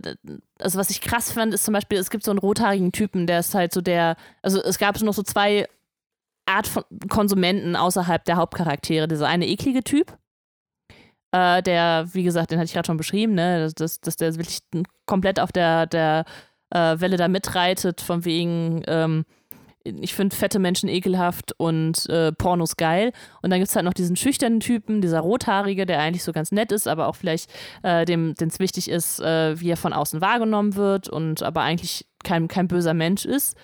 also 0.60 0.78
was 0.78 0.90
ich 0.90 1.02
krass 1.02 1.32
fand, 1.32 1.54
ist 1.54 1.66
zum 1.66 1.74
Beispiel, 1.74 1.98
es 1.98 2.10
gibt 2.10 2.24
so 2.24 2.32
einen 2.32 2.40
rothaarigen 2.40 2.92
Typen, 2.92 3.28
der 3.28 3.40
ist 3.40 3.56
halt 3.56 3.74
so 3.74 3.82
der, 3.82 4.16
also 4.42 4.62
es 4.62 4.78
gab 4.78 5.00
noch 5.02 5.14
so 5.14 5.24
zwei 5.24 5.68
Art 6.46 6.68
von 6.68 6.84
Konsumenten 7.10 7.76
außerhalb 7.76 8.24
der 8.26 8.38
Hauptcharaktere. 8.38 9.08
Dieser 9.08 9.28
eine 9.28 9.48
eklige 9.48 9.84
Typ, 9.84 10.16
äh, 11.32 11.64
der, 11.64 12.08
wie 12.14 12.24
gesagt, 12.24 12.52
den 12.52 12.60
hatte 12.60 12.68
ich 12.68 12.74
gerade 12.74 12.86
schon 12.86 12.98
beschrieben, 12.98 13.34
ne, 13.34 13.60
dass, 13.60 13.74
dass, 13.74 14.00
dass 14.00 14.16
der 14.16 14.36
wirklich 14.36 14.60
komplett 15.08 15.40
auf 15.40 15.52
der, 15.52 15.88
der 15.88 16.26
äh, 16.70 17.00
Welle 17.00 17.18
da 17.18 17.28
mitreitet, 17.28 18.02
von 18.02 18.24
wegen, 18.24 18.84
ähm, 18.88 19.26
ich 19.86 20.16
finde 20.16 20.36
fette 20.36 20.60
Menschen 20.60 20.90
ekelhaft 20.90 21.54
und 21.58 22.10
äh, 22.10 22.32
Pornos 22.32 22.76
geil. 22.76 23.12
Und 23.42 23.52
dann 23.52 23.60
gibt 23.60 23.70
es 23.70 23.76
halt 23.76 23.86
noch 23.86 23.94
diesen 23.94 24.16
schüchternen 24.16 24.60
Typen, 24.60 25.02
dieser 25.02 25.20
Rothaarige, 25.20 25.86
der 25.86 26.00
eigentlich 26.00 26.24
so 26.24 26.32
ganz 26.32 26.52
nett 26.52 26.72
ist, 26.72 26.88
aber 26.88 27.08
auch 27.08 27.16
vielleicht 27.16 27.52
äh, 27.84 28.04
dem 28.04 28.34
es 28.40 28.60
wichtig 28.60 28.90
ist, 28.90 29.20
äh, 29.20 29.60
wie 29.60 29.70
er 29.70 29.78
von 29.78 29.94
außen 29.94 30.22
wahrgenommen 30.22 30.76
wird 30.76 31.08
und 31.08 31.44
aber 31.44 31.62
eigentlich 31.62 32.08
kein, 32.24 32.48
kein 32.48 32.68
böser 32.68 32.94
Mensch 32.94 33.26
ist. 33.26 33.56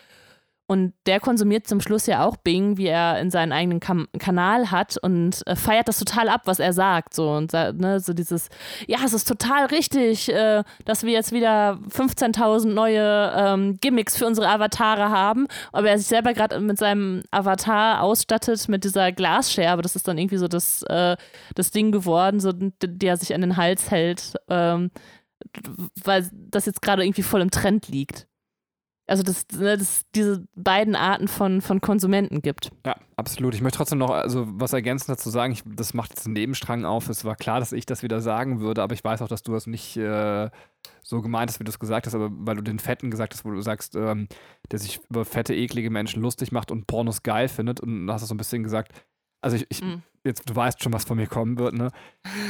Und 0.71 0.93
der 1.05 1.19
konsumiert 1.19 1.67
zum 1.67 1.81
Schluss 1.81 2.05
ja 2.05 2.23
auch 2.23 2.37
Bing, 2.37 2.77
wie 2.77 2.87
er 2.87 3.19
in 3.19 3.29
seinen 3.29 3.51
eigenen 3.51 3.81
Kam 3.81 4.07
Kanal 4.17 4.71
hat 4.71 4.95
und 4.95 5.45
äh, 5.45 5.57
feiert 5.57 5.89
das 5.89 5.99
total 5.99 6.29
ab, 6.29 6.43
was 6.45 6.59
er 6.59 6.71
sagt. 6.71 7.13
So 7.13 7.29
und 7.29 7.51
ne, 7.51 7.99
so 7.99 8.13
dieses, 8.13 8.47
ja, 8.87 8.99
es 9.03 9.11
ist 9.11 9.27
total 9.27 9.65
richtig, 9.65 10.31
äh, 10.31 10.63
dass 10.85 11.03
wir 11.03 11.11
jetzt 11.11 11.33
wieder 11.33 11.77
15.000 11.89 12.67
neue 12.67 13.33
ähm, 13.35 13.79
Gimmicks 13.81 14.15
für 14.15 14.25
unsere 14.25 14.47
Avatare 14.47 15.09
haben. 15.09 15.47
Aber 15.73 15.89
er 15.89 15.97
sich 15.97 16.07
selber 16.07 16.31
gerade 16.31 16.61
mit 16.61 16.77
seinem 16.77 17.23
Avatar 17.31 18.01
ausstattet 18.01 18.69
mit 18.69 18.85
dieser 18.85 19.11
Glasscherbe. 19.11 19.81
Das 19.81 19.97
ist 19.97 20.07
dann 20.07 20.17
irgendwie 20.17 20.37
so 20.37 20.47
das, 20.47 20.83
äh, 20.83 21.17
das 21.53 21.71
Ding 21.71 21.91
geworden, 21.91 22.39
so, 22.39 22.53
die 22.53 23.07
er 23.07 23.17
sich 23.17 23.33
an 23.35 23.41
den 23.41 23.57
Hals 23.57 23.91
hält. 23.91 24.35
Ähm, 24.47 24.89
weil 26.01 26.29
das 26.31 26.65
jetzt 26.65 26.81
gerade 26.81 27.03
irgendwie 27.03 27.23
voll 27.23 27.41
im 27.41 27.51
Trend 27.51 27.89
liegt. 27.89 28.27
Also, 29.11 29.23
dass, 29.23 29.45
ne, 29.53 29.77
dass 29.77 29.81
es 29.81 30.01
diese 30.15 30.45
beiden 30.55 30.95
Arten 30.95 31.27
von, 31.27 31.59
von 31.59 31.81
Konsumenten 31.81 32.41
gibt. 32.41 32.71
Ja, 32.85 32.95
absolut. 33.17 33.53
Ich 33.53 33.61
möchte 33.61 33.75
trotzdem 33.75 33.99
noch 33.99 34.11
also 34.11 34.47
was 34.47 34.71
ergänzend 34.71 35.09
dazu 35.09 35.29
sagen. 35.29 35.51
Ich, 35.51 35.63
das 35.65 35.93
macht 35.93 36.11
jetzt 36.11 36.25
einen 36.25 36.33
Nebenstrang 36.33 36.85
auf. 36.85 37.09
Es 37.09 37.25
war 37.25 37.35
klar, 37.35 37.59
dass 37.59 37.73
ich 37.73 37.85
das 37.85 38.03
wieder 38.03 38.21
sagen 38.21 38.61
würde, 38.61 38.81
aber 38.81 38.93
ich 38.93 39.03
weiß 39.03 39.21
auch, 39.21 39.27
dass 39.27 39.43
du 39.43 39.51
das 39.51 39.67
nicht 39.67 39.97
äh, 39.97 40.49
so 41.03 41.21
gemeint 41.21 41.51
hast, 41.51 41.59
wie 41.59 41.65
du 41.65 41.71
es 41.71 41.77
gesagt 41.77 42.07
hast, 42.07 42.15
aber 42.15 42.29
weil 42.31 42.55
du 42.55 42.61
den 42.61 42.79
Fetten 42.79 43.11
gesagt 43.11 43.33
hast, 43.33 43.43
wo 43.43 43.51
du 43.51 43.59
sagst, 43.59 43.97
ähm, 43.97 44.29
der 44.71 44.79
sich 44.79 45.01
über 45.09 45.25
fette, 45.25 45.53
eklige 45.53 45.89
Menschen 45.89 46.21
lustig 46.21 46.53
macht 46.53 46.71
und 46.71 46.87
Pornos 46.87 47.21
geil 47.21 47.49
findet 47.49 47.81
und 47.81 48.07
du 48.07 48.13
hast 48.13 48.25
so 48.25 48.33
ein 48.33 48.37
bisschen 48.37 48.63
gesagt, 48.63 48.93
also 49.41 49.55
ich, 49.57 49.65
ich 49.69 49.81
Mhm. 49.83 50.03
jetzt, 50.23 50.49
du 50.49 50.55
weißt 50.55 50.81
schon, 50.83 50.93
was 50.93 51.03
von 51.03 51.17
mir 51.17 51.27
kommen 51.27 51.57
wird, 51.57 51.73
ne? 51.73 51.89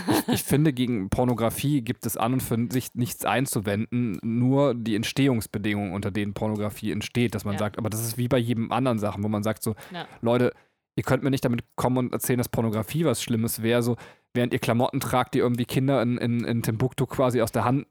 Ich, 0.09 0.33
ich 0.35 0.43
finde, 0.43 0.73
gegen 0.73 1.09
Pornografie 1.09 1.81
gibt 1.81 2.05
es 2.05 2.17
an 2.17 2.33
und 2.33 2.43
für 2.43 2.57
sich 2.69 2.93
nichts 2.95 3.25
einzuwenden, 3.25 4.19
nur 4.23 4.73
die 4.75 4.95
Entstehungsbedingungen, 4.95 5.93
unter 5.93 6.11
denen 6.11 6.33
Pornografie 6.33 6.91
entsteht, 6.91 7.33
dass 7.35 7.45
man 7.45 7.53
Ja. 7.53 7.59
sagt, 7.59 7.77
aber 7.77 7.89
das 7.89 8.01
ist 8.05 8.17
wie 8.17 8.27
bei 8.27 8.37
jedem 8.37 8.71
anderen 8.71 8.99
Sachen, 8.99 9.23
wo 9.23 9.27
man 9.29 9.43
sagt 9.43 9.63
so, 9.63 9.75
Ja. 9.93 10.05
Leute, 10.21 10.53
ihr 10.97 11.03
könnt 11.03 11.23
mir 11.23 11.29
nicht 11.31 11.45
damit 11.45 11.63
kommen 11.75 11.97
und 11.97 12.13
erzählen, 12.13 12.37
dass 12.37 12.49
Pornografie 12.49 13.05
was 13.05 13.23
Schlimmes 13.23 13.61
wäre, 13.63 13.81
so 13.81 13.95
während 14.33 14.51
ihr 14.53 14.59
Klamotten 14.59 14.99
tragt, 14.99 15.33
die 15.33 15.39
irgendwie 15.39 15.65
Kinder 15.65 16.01
in, 16.01 16.17
in, 16.17 16.43
in 16.43 16.61
Timbuktu 16.63 17.05
quasi 17.05 17.41
aus 17.41 17.51
der 17.53 17.63
Hand 17.65 17.87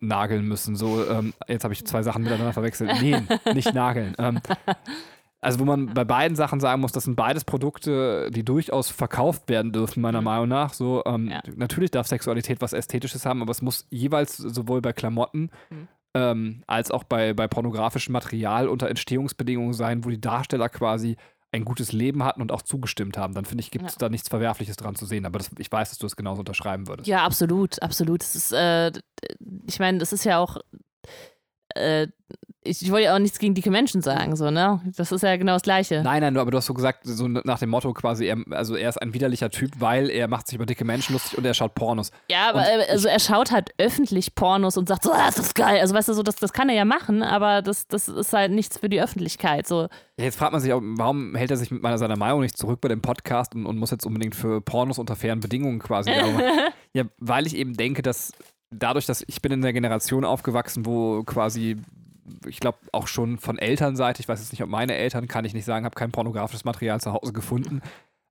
nageln 0.00 0.44
müssen. 0.46 0.74
So, 0.74 1.08
ähm, 1.08 1.32
jetzt 1.46 1.62
habe 1.64 1.72
ich 1.72 1.84
zwei 1.86 2.02
Sachen 2.02 2.22
miteinander 2.24 2.52
verwechselt. 2.52 3.00
Nee, 3.00 3.20
nicht 3.54 3.74
nageln. 3.74 4.14
Ähm, 4.18 4.40
also 5.40 5.60
wo 5.60 5.64
man 5.64 5.94
bei 5.94 6.04
beiden 6.04 6.36
Sachen 6.36 6.58
sagen 6.60 6.80
muss, 6.80 6.92
das 6.92 7.04
sind 7.04 7.14
beides 7.16 7.44
Produkte, 7.44 8.30
die 8.32 8.44
durchaus 8.44 8.90
verkauft 8.90 9.48
werden 9.48 9.72
dürfen, 9.72 10.00
meiner 10.00 10.20
Mhm. 10.20 10.24
Meinung 10.24 10.48
nach. 10.48 10.72
So, 10.74 11.02
ähm, 11.06 11.28
Ja. 11.28 11.40
Natürlich 11.56 11.90
darf 11.92 12.06
Sexualität 12.08 12.60
was 12.60 12.72
Ästhetisches 12.72 13.24
haben, 13.24 13.42
aber 13.42 13.52
es 13.52 13.62
muss 13.62 13.86
jeweils 13.90 14.36
sowohl 14.36 14.80
bei 14.80 14.92
Klamotten 14.92 15.50
Mhm. 15.70 15.88
ähm, 16.14 16.62
als 16.66 16.90
auch 16.90 17.04
bei, 17.04 17.34
bei 17.34 17.46
pornografischem 17.46 18.12
Material 18.12 18.68
unter 18.68 18.88
Entstehungsbedingungen 18.88 19.74
sein, 19.74 20.04
wo 20.04 20.10
die 20.10 20.20
Darsteller 20.20 20.68
quasi 20.68 21.16
ein 21.52 21.64
gutes 21.64 21.92
Leben 21.92 22.24
hatten 22.24 22.42
und 22.42 22.50
auch 22.52 22.60
zugestimmt 22.62 23.16
haben. 23.16 23.32
Dann 23.34 23.44
finde 23.46 23.62
ich, 23.62 23.70
gibt 23.70 23.86
es 23.86 23.92
Ja. 23.94 23.98
da 24.00 24.08
nichts 24.10 24.28
Verwerfliches 24.28 24.76
dran 24.76 24.96
zu 24.96 25.06
sehen. 25.06 25.24
Aber 25.24 25.38
das, 25.38 25.50
ich 25.58 25.70
weiß, 25.72 25.90
dass 25.90 25.98
du 25.98 26.06
es 26.06 26.14
genauso 26.16 26.40
unterschreiben 26.40 26.88
würdest. 26.88 27.06
Ja, 27.08 27.24
absolut, 27.24 27.80
absolut. 27.82 28.22
Ist, 28.22 28.52
äh, 28.52 28.90
ich 29.66 29.78
meine, 29.78 29.96
das 29.98 30.12
ist 30.12 30.24
ja 30.24 30.38
auch, 30.38 30.58
äh, 31.74 32.08
ich, 32.68 32.82
ich 32.82 32.90
wollte 32.90 33.06
ja 33.06 33.14
auch 33.14 33.18
nichts 33.18 33.38
gegen 33.38 33.54
dicke 33.54 33.70
Menschen 33.70 34.02
sagen, 34.02 34.36
so, 34.36 34.50
ne? 34.50 34.80
Das 34.96 35.10
ist 35.12 35.22
ja 35.22 35.36
genau 35.36 35.54
das 35.54 35.62
Gleiche. 35.62 36.02
Nein, 36.02 36.20
nein, 36.20 36.36
aber 36.36 36.50
du 36.50 36.58
hast 36.58 36.66
so 36.66 36.74
gesagt, 36.74 37.00
so 37.04 37.26
nach 37.28 37.58
dem 37.58 37.70
Motto 37.70 37.92
quasi, 37.94 38.26
er, 38.26 38.36
also 38.50 38.76
er 38.76 38.88
ist 38.88 39.00
ein 39.00 39.14
widerlicher 39.14 39.50
Typ, 39.50 39.72
weil 39.78 40.10
er 40.10 40.28
macht 40.28 40.46
sich 40.46 40.56
über 40.56 40.66
dicke 40.66 40.84
Menschen 40.84 41.14
lustig 41.14 41.38
und 41.38 41.44
er 41.44 41.54
schaut 41.54 41.74
Pornos. 41.74 42.10
Ja, 42.30 42.50
aber 42.50 42.60
Und 42.60 42.66
äh, 42.66 42.90
also 42.90 43.08
er 43.08 43.20
schaut 43.20 43.50
halt 43.50 43.70
öffentlich 43.78 44.34
Pornos 44.34 44.76
und 44.76 44.88
sagt 44.88 45.04
so, 45.04 45.12
ah, 45.12 45.26
das 45.26 45.38
ist 45.38 45.54
geil. 45.54 45.80
Also 45.80 45.94
weißt 45.94 46.08
du, 46.08 46.14
so, 46.14 46.22
das, 46.22 46.36
das 46.36 46.52
kann 46.52 46.68
er 46.68 46.74
ja 46.76 46.84
machen, 46.84 47.22
aber 47.22 47.62
das, 47.62 47.86
das 47.88 48.08
ist 48.08 48.32
halt 48.32 48.52
nichts 48.52 48.78
für 48.78 48.88
die 48.88 49.00
Öffentlichkeit. 49.00 49.66
So, 49.66 49.82
Ja, 50.18 50.24
jetzt 50.24 50.38
fragt 50.38 50.52
man 50.52 50.60
sich 50.60 50.72
auch, 50.72 50.80
warum 50.82 51.34
hält 51.34 51.50
er 51.50 51.56
sich 51.56 51.70
mit 51.70 51.82
meiner, 51.82 51.98
seiner 51.98 52.16
Meinung 52.16 52.40
nicht 52.40 52.56
zurück 52.56 52.80
bei 52.80 52.88
dem 52.88 53.00
Podcast 53.02 53.54
und, 53.54 53.66
und 53.66 53.78
muss 53.78 53.90
jetzt 53.90 54.06
unbedingt 54.06 54.34
für 54.34 54.60
Pornos 54.60 54.98
unter 54.98 55.16
fairen 55.16 55.40
Bedingungen 55.40 55.78
quasi? 55.78 56.10
Ja, 56.94 57.04
weil 57.18 57.46
ich 57.46 57.54
eben 57.54 57.74
denke, 57.74 58.00
dass 58.00 58.32
dadurch, 58.70 59.06
dass 59.06 59.22
ich 59.26 59.42
bin 59.42 59.52
in 59.52 59.62
der 59.62 59.72
Generation 59.72 60.24
aufgewachsen, 60.24 60.86
wo 60.86 61.22
quasi, 61.22 61.76
ich 62.46 62.60
glaube 62.60 62.78
auch 62.92 63.06
schon 63.06 63.38
von 63.38 63.58
Elternseite, 63.58 64.20
ich 64.20 64.28
weiß 64.28 64.40
jetzt 64.40 64.52
nicht, 64.52 64.62
ob 64.62 64.68
meine 64.68 64.94
Eltern, 64.94 65.28
kann 65.28 65.44
ich 65.44 65.54
nicht 65.54 65.64
sagen, 65.64 65.84
habe 65.84 65.94
kein 65.94 66.12
pornografisches 66.12 66.64
Material 66.64 67.00
zu 67.00 67.12
Hause 67.12 67.32
gefunden, 67.32 67.80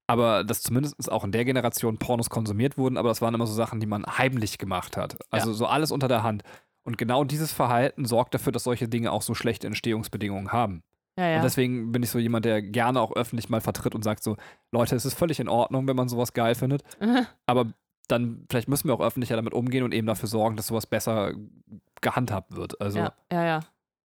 aber 0.07 0.43
dass 0.43 0.61
zumindest 0.61 1.11
auch 1.11 1.23
in 1.23 1.31
der 1.31 1.45
Generation 1.45 1.97
Pornos 1.97 2.29
konsumiert 2.29 2.77
wurden, 2.77 2.97
aber 2.97 3.09
das 3.09 3.21
waren 3.21 3.33
immer 3.33 3.47
so 3.47 3.53
Sachen, 3.53 3.79
die 3.79 3.85
man 3.85 4.05
heimlich 4.05 4.57
gemacht 4.57 4.97
hat. 4.97 5.17
Also 5.31 5.53
so 5.53 5.65
alles 5.65 5.91
unter 5.91 6.07
der 6.07 6.23
Hand. 6.23 6.43
Und 6.83 6.97
genau 6.97 7.25
dieses 7.25 7.51
Verhalten 7.51 8.05
sorgt 8.05 8.33
dafür, 8.33 8.53
dass 8.53 8.63
solche 8.63 8.87
Dinge 8.87 9.11
auch 9.11 9.21
so 9.21 9.33
schlechte 9.33 9.67
Entstehungsbedingungen 9.67 10.53
haben. 10.53 10.83
ja, 11.17 11.27
ja. 11.27 11.35
Und 11.37 11.43
deswegen 11.43 11.91
bin 11.91 12.01
ich 12.01 12.09
so 12.09 12.19
jemand, 12.19 12.45
der 12.45 12.61
gerne 12.61 13.01
auch 13.01 13.13
öffentlich 13.13 13.49
mal 13.49 13.59
vertritt 13.59 13.93
und 13.93 14.03
sagt 14.03 14.23
so, 14.23 14.37
Leute, 14.71 14.95
es 14.95 15.03
ist 15.03 15.15
völlig 15.15 15.41
in 15.41 15.49
Ordnung, 15.49 15.85
wenn 15.87 15.97
man 15.97 16.07
sowas 16.07 16.31
geil 16.31 16.55
findet. 16.55 16.83
Aber 17.45 17.73
dann, 18.07 18.45
vielleicht 18.49 18.69
müssen 18.69 18.87
wir 18.87 18.93
auch 18.93 19.01
öffentlicher 19.01 19.35
damit 19.35 19.53
umgehen 19.53 19.83
und 19.83 19.93
eben 19.93 20.07
dafür 20.07 20.29
sorgen, 20.29 20.55
dass 20.55 20.67
sowas 20.67 20.87
besser 20.87 21.33
gehandhabt 21.99 22.55
wird. 22.55 22.79
Also, 22.79 22.99
ja, 22.99 23.13
ja, 23.31 23.45
ja. 23.45 23.59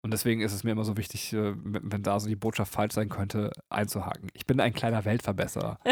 Und 0.08 0.12
deswegen 0.12 0.40
ist 0.40 0.54
es 0.54 0.64
mir 0.64 0.72
immer 0.72 0.86
so 0.86 0.96
wichtig, 0.96 1.34
äh, 1.34 1.54
wenn, 1.66 2.02
da 2.02 2.18
so 2.18 2.30
die 2.30 2.38
Botschaft 2.38 2.72
falsch 2.72 2.94
sein 2.94 3.10
könnte, 3.10 3.52
einzuhaken. 3.68 4.30
Ich 4.34 4.46
bin 4.46 4.62
ein 4.62 4.74
kleiner 4.74 5.04
Weltverbesserer. 5.04 5.80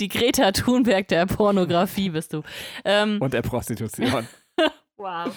Die 0.00 0.08
Greta 0.08 0.52
Thunberg 0.52 1.08
der 1.08 1.24
Pornografie 1.24 2.10
bist 2.10 2.34
du. 2.34 2.42
Ähm, 2.84 3.22
Und 3.22 3.32
der 3.32 3.40
Prostitution. 3.40 4.28
wow. 4.98 5.34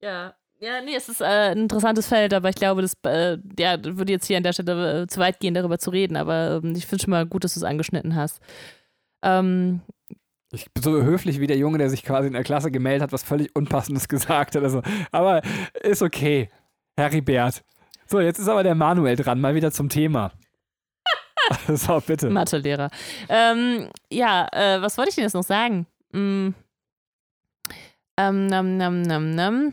Ja. 0.00 0.36
Ja, 0.60 0.80
nee, 0.80 0.94
es 0.94 1.08
ist 1.08 1.22
äh, 1.22 1.24
ein 1.24 1.58
interessantes 1.58 2.06
Feld, 2.06 2.32
aber 2.32 2.48
ich 2.48 2.54
glaube, 2.54 2.82
das 2.82 2.94
äh, 3.04 3.38
ja, 3.58 3.82
würde 3.82 4.12
jetzt 4.12 4.26
hier 4.26 4.36
an 4.36 4.44
der 4.44 4.52
Stelle 4.52 5.02
äh, 5.02 5.06
zu 5.08 5.18
weit 5.18 5.40
gehen, 5.40 5.54
darüber 5.54 5.80
zu 5.80 5.90
reden, 5.90 6.16
aber 6.16 6.60
ähm, 6.62 6.76
ich 6.76 6.86
finde 6.86 7.02
schon 7.02 7.10
mal 7.10 7.26
gut, 7.26 7.42
dass 7.42 7.54
du 7.54 7.58
es 7.58 7.64
angeschnitten 7.64 8.14
hast. 8.14 8.40
Ähm, 9.24 9.80
Ich 10.54 10.70
bin 10.72 10.82
so 10.82 11.02
höflich 11.02 11.40
wie 11.40 11.46
der 11.46 11.56
Junge, 11.56 11.78
der 11.78 11.88
sich 11.88 12.02
quasi 12.02 12.26
in 12.26 12.34
der 12.34 12.44
Klasse 12.44 12.70
gemeldet 12.70 13.02
hat, 13.02 13.12
was 13.12 13.22
völlig 13.22 13.54
Unpassendes 13.56 14.08
gesagt 14.08 14.54
hat. 14.54 14.62
Also, 14.62 14.82
aber 15.10 15.42
ist 15.82 16.02
okay. 16.02 16.50
Heribert. 16.96 17.64
So, 18.06 18.20
jetzt 18.20 18.38
ist 18.38 18.48
aber 18.48 18.62
der 18.62 18.74
Manuel 18.74 19.16
dran, 19.16 19.40
mal 19.40 19.54
wieder 19.54 19.72
zum 19.72 19.88
Thema. 19.88 20.32
so, 21.68 22.00
bitte. 22.06 22.28
Mathelehrer. 22.28 22.90
Ähm, 23.28 23.88
ja, 24.10 24.46
äh, 24.52 24.82
was 24.82 24.98
wollte 24.98 25.08
ich 25.08 25.14
denn 25.14 25.24
jetzt 25.24 25.34
noch 25.34 25.42
sagen? 25.42 25.86
Mm. 26.12 26.50
Ähm, 28.18 28.46
nam, 28.46 28.76
nam, 28.76 29.00
nam, 29.00 29.30
nam. 29.30 29.72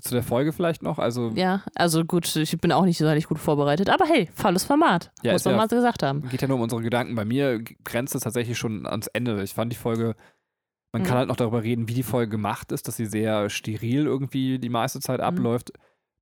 Zu 0.00 0.14
der 0.14 0.22
Folge 0.22 0.52
vielleicht 0.52 0.82
noch. 0.82 0.98
Also, 0.98 1.32
Ja, 1.34 1.62
also 1.74 2.04
gut, 2.04 2.34
ich 2.36 2.56
bin 2.58 2.72
auch 2.72 2.84
nicht 2.86 2.96
so 2.96 3.04
gut 3.28 3.38
vorbereitet, 3.38 3.90
aber 3.90 4.06
hey, 4.06 4.30
volles 4.34 4.64
Format. 4.64 5.12
Ja, 5.22 5.32
muss 5.32 5.44
man 5.44 5.52
ja- 5.54 5.58
mal 5.60 5.68
so 5.68 5.76
gesagt 5.76 6.02
haben. 6.02 6.26
geht 6.30 6.40
ja 6.40 6.48
nur 6.48 6.56
um 6.56 6.62
unsere 6.62 6.80
Gedanken. 6.82 7.14
Bei 7.14 7.26
mir 7.26 7.62
grenzt 7.84 8.14
es 8.14 8.22
tatsächlich 8.22 8.56
schon 8.56 8.86
ans 8.86 9.06
Ende. 9.08 9.42
Ich 9.42 9.52
fand 9.52 9.70
die 9.70 9.76
Folge, 9.76 10.16
man 10.94 11.02
Mhm. 11.02 11.06
kann 11.06 11.18
halt 11.18 11.28
noch 11.28 11.36
darüber 11.36 11.62
reden, 11.62 11.88
wie 11.88 11.94
die 11.94 12.02
Folge 12.02 12.30
gemacht 12.30 12.72
ist, 12.72 12.88
dass 12.88 12.96
sie 12.96 13.04
sehr 13.06 13.50
steril 13.50 14.06
irgendwie 14.06 14.58
die 14.58 14.70
meiste 14.70 15.00
Zeit 15.00 15.18
Mhm. 15.20 15.26
abläuft, 15.26 15.72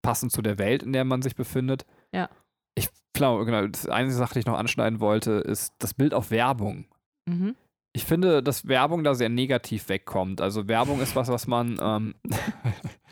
passend 0.02 0.32
zu 0.32 0.42
der 0.42 0.58
Welt, 0.58 0.82
in 0.82 0.92
der 0.92 1.04
man 1.04 1.22
sich 1.22 1.36
befindet. 1.36 1.86
Ja. 2.12 2.28
Ich 2.74 2.88
glaube, 3.12 3.44
genau, 3.44 3.66
das 3.68 3.86
einzige 3.88 4.16
Sache, 4.18 4.34
die 4.34 4.40
ich 4.40 4.46
noch 4.46 4.58
anschneiden 4.58 4.98
wollte, 4.98 5.32
ist 5.32 5.74
das 5.78 5.94
Bild 5.94 6.12
auf 6.12 6.30
Werbung. 6.32 6.86
Mhm. 7.28 7.54
Ich 7.92 8.04
finde, 8.04 8.42
dass 8.42 8.68
Werbung 8.68 9.02
da 9.02 9.14
sehr 9.14 9.28
negativ 9.28 9.88
wegkommt. 9.88 10.40
Also 10.40 10.68
Werbung 10.68 11.00
ist 11.00 11.16
was, 11.16 11.28
was 11.28 11.46
man. 11.46 11.78
Ähm, 11.82 12.14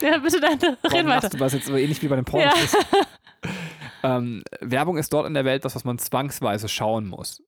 Ja, 0.01 0.19
bitte 0.19 0.41
dann, 0.41 0.53
red 0.61 0.79
warum 0.83 1.07
weiter. 1.09 1.29
du, 1.29 1.41
was 1.41 1.53
jetzt 1.53 1.67
so 1.67 1.75
ähnlich 1.77 2.01
wie 2.03 2.07
bei 2.09 2.15
den 2.17 2.25
Pornos 2.25 2.55
Ja. 2.55 2.63
ist? 2.63 2.77
Ähm, 4.05 4.45
Werbung 4.61 4.97
ist 4.97 5.13
dort 5.13 5.27
in 5.27 5.35
der 5.35 5.45
Welt 5.45 5.65
was, 5.65 5.75
was 5.75 5.85
man 5.85 5.99
zwangsweise 5.99 6.69
schauen 6.69 7.09
muss. 7.09 7.43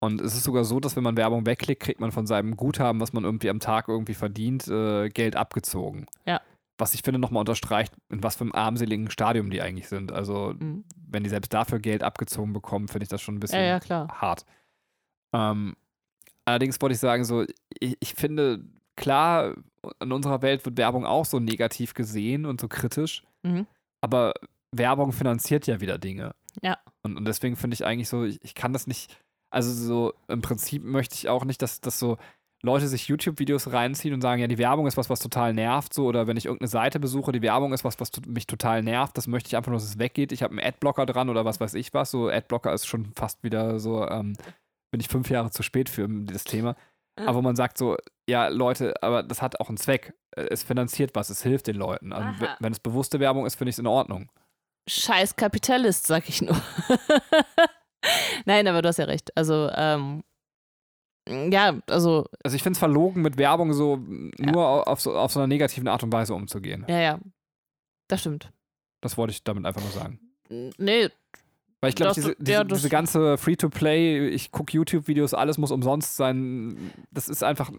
Und 0.00 0.20
es 0.20 0.34
ist 0.34 0.44
sogar 0.44 0.64
so, 0.64 0.78
dass 0.78 0.96
wenn 0.96 1.02
man 1.02 1.16
Werbung 1.16 1.46
wegklickt, 1.46 1.82
kriegt 1.82 1.98
man 1.98 2.12
von 2.12 2.26
seinem 2.26 2.58
Guthaben, 2.58 3.00
was 3.00 3.14
man 3.14 3.24
irgendwie 3.24 3.48
am 3.48 3.58
Tag 3.58 3.88
irgendwie 3.88 4.12
verdient, 4.12 4.68
äh, 4.68 5.08
Geld 5.08 5.34
abgezogen. 5.34 6.04
Ja. 6.26 6.42
Was 6.76 6.92
ich 6.92 7.00
finde 7.02 7.20
nochmal 7.20 7.40
unterstreicht, 7.40 7.94
in 8.10 8.22
was 8.22 8.36
für 8.36 8.42
einem 8.44 8.52
armseligen 8.54 9.10
Stadium 9.10 9.48
die 9.48 9.62
eigentlich 9.62 9.88
sind. 9.88 10.12
Also, 10.12 10.52
Mhm. 10.58 10.84
wenn 11.08 11.24
die 11.24 11.30
selbst 11.30 11.54
dafür 11.54 11.78
Geld 11.78 12.02
abgezogen 12.02 12.52
bekommen, 12.52 12.88
finde 12.88 13.04
ich 13.04 13.08
das 13.08 13.22
schon 13.22 13.36
ein 13.36 13.40
bisschen 13.40 13.60
Ja, 13.60 13.66
ja, 13.66 13.80
klar. 13.80 14.08
hart. 14.20 14.44
Ähm, 15.32 15.74
allerdings 16.44 16.80
wollte 16.80 16.94
ich 16.94 17.00
sagen, 17.00 17.24
so, 17.24 17.44
ich, 17.80 17.96
ich 18.00 18.14
finde, 18.14 18.64
klar, 18.96 19.54
in 20.00 20.12
unserer 20.12 20.42
Welt 20.42 20.64
wird 20.64 20.76
Werbung 20.76 21.04
auch 21.06 21.24
so 21.24 21.40
negativ 21.40 21.94
gesehen 21.94 22.46
und 22.46 22.60
so 22.60 22.68
kritisch, 22.68 23.22
Mhm. 23.42 23.66
aber 24.00 24.32
Werbung 24.72 25.12
finanziert 25.12 25.66
ja 25.66 25.80
wieder 25.80 25.98
Dinge. 25.98 26.34
Ja. 26.62 26.78
Und, 27.02 27.16
und 27.16 27.26
deswegen 27.26 27.56
finde 27.56 27.74
ich 27.74 27.84
eigentlich 27.84 28.08
so, 28.08 28.24
ich, 28.24 28.42
ich 28.42 28.54
kann 28.54 28.72
das 28.72 28.86
nicht, 28.86 29.18
also 29.50 29.70
so 29.72 30.14
im 30.28 30.40
Prinzip 30.40 30.82
möchte 30.82 31.14
ich 31.16 31.28
auch 31.28 31.44
nicht, 31.44 31.60
dass, 31.62 31.80
dass 31.80 31.98
so 31.98 32.16
Leute 32.62 32.88
sich 32.88 33.08
YouTube-Videos 33.08 33.72
reinziehen 33.72 34.14
und 34.14 34.22
sagen, 34.22 34.40
ja, 34.40 34.46
die 34.48 34.56
Werbung 34.56 34.86
ist 34.86 34.96
was, 34.96 35.10
was 35.10 35.20
total 35.20 35.52
nervt, 35.52 35.92
so, 35.92 36.06
oder 36.06 36.26
wenn 36.26 36.38
ich 36.38 36.46
irgendeine 36.46 36.68
Seite 36.68 36.98
besuche, 36.98 37.30
die 37.30 37.42
Werbung 37.42 37.74
ist 37.74 37.84
was, 37.84 38.00
was 38.00 38.10
mich 38.26 38.46
total 38.46 38.82
nervt, 38.82 39.18
das 39.18 39.26
möchte 39.26 39.48
ich 39.48 39.56
einfach 39.56 39.70
nur, 39.70 39.78
dass 39.78 39.88
es 39.88 39.98
weggeht. 39.98 40.32
Ich 40.32 40.42
habe 40.42 40.52
einen 40.52 40.66
Adblocker 40.66 41.04
dran 41.04 41.28
oder 41.28 41.44
was 41.44 41.60
weiß 41.60 41.74
ich 41.74 41.92
was. 41.92 42.10
So, 42.10 42.28
Adblocker 42.30 42.72
ist 42.72 42.86
schon 42.86 43.12
fast 43.14 43.42
wieder 43.44 43.78
so, 43.78 44.08
ähm, 44.08 44.32
bin 44.94 45.00
ich 45.00 45.08
fünf 45.08 45.28
Jahre 45.28 45.50
zu 45.50 45.64
spät 45.64 45.88
für 45.88 46.06
das 46.08 46.44
Thema. 46.44 46.76
Ja. 47.18 47.26
Aber 47.26 47.38
wo 47.38 47.42
man 47.42 47.56
sagt 47.56 47.78
so, 47.78 47.96
ja, 48.30 48.46
Leute, 48.46 48.94
aber 49.02 49.24
das 49.24 49.42
hat 49.42 49.58
auch 49.58 49.68
einen 49.68 49.76
Zweck. 49.76 50.14
Äh, 50.36 50.46
Es 50.50 50.62
finanziert 50.62 51.10
was, 51.14 51.30
es 51.30 51.42
hilft 51.42 51.66
den 51.66 51.74
Leuten. 51.76 52.12
Also, 52.12 52.46
wenn 52.60 52.72
es 52.72 52.78
bewusste 52.78 53.18
Werbung 53.18 53.44
ist, 53.44 53.56
finde 53.56 53.70
ich 53.70 53.74
es 53.74 53.80
in 53.80 53.88
Ordnung. 53.88 54.30
Scheiß 54.88 55.34
Kapitalist, 55.34 56.06
sag 56.06 56.28
ich 56.28 56.42
nur. 56.42 56.56
Nein, 58.44 58.68
aber 58.68 58.82
du 58.82 58.88
hast 58.88 58.98
ja 58.98 59.06
recht. 59.06 59.36
Also, 59.36 59.68
ähm, 59.74 60.22
ja, 61.28 61.80
also, 61.88 62.26
Also 62.44 62.54
ich 62.56 62.62
finde 62.62 62.74
es 62.74 62.78
verlogen, 62.78 63.22
mit 63.22 63.38
Werbung 63.38 63.72
so 63.72 63.96
nur 63.96 64.66
au- 64.68 64.82
auf, 64.82 65.00
so 65.00 65.16
auf 65.16 65.32
so 65.32 65.40
einer 65.40 65.46
negativen 65.46 65.88
Art 65.88 66.02
und 66.02 66.12
Weise 66.12 66.34
umzugehen. 66.34 66.84
ja, 66.88 67.00
ja. 67.00 67.18
Das 68.08 68.20
stimmt. 68.20 68.52
Das 69.00 69.16
wollte 69.16 69.30
ich 69.32 69.42
damit 69.44 69.64
einfach 69.64 69.80
nur 69.80 69.90
sagen. 69.90 70.20
Nee, 70.76 71.08
Weil 71.84 71.90
ich 71.90 71.96
glaube, 71.96 72.14
diese, 72.14 72.34
diese, 72.38 72.52
ja, 72.52 72.64
diese 72.64 72.88
ganze 72.88 73.36
Free-to-Play, 73.36 74.28
ich 74.28 74.50
gucke 74.50 74.72
YouTube-Videos, 74.72 75.34
alles 75.34 75.58
muss 75.58 75.70
umsonst 75.70 76.16
sein, 76.16 76.92
das 77.10 77.28
ist 77.28 77.44
einfach 77.44 77.70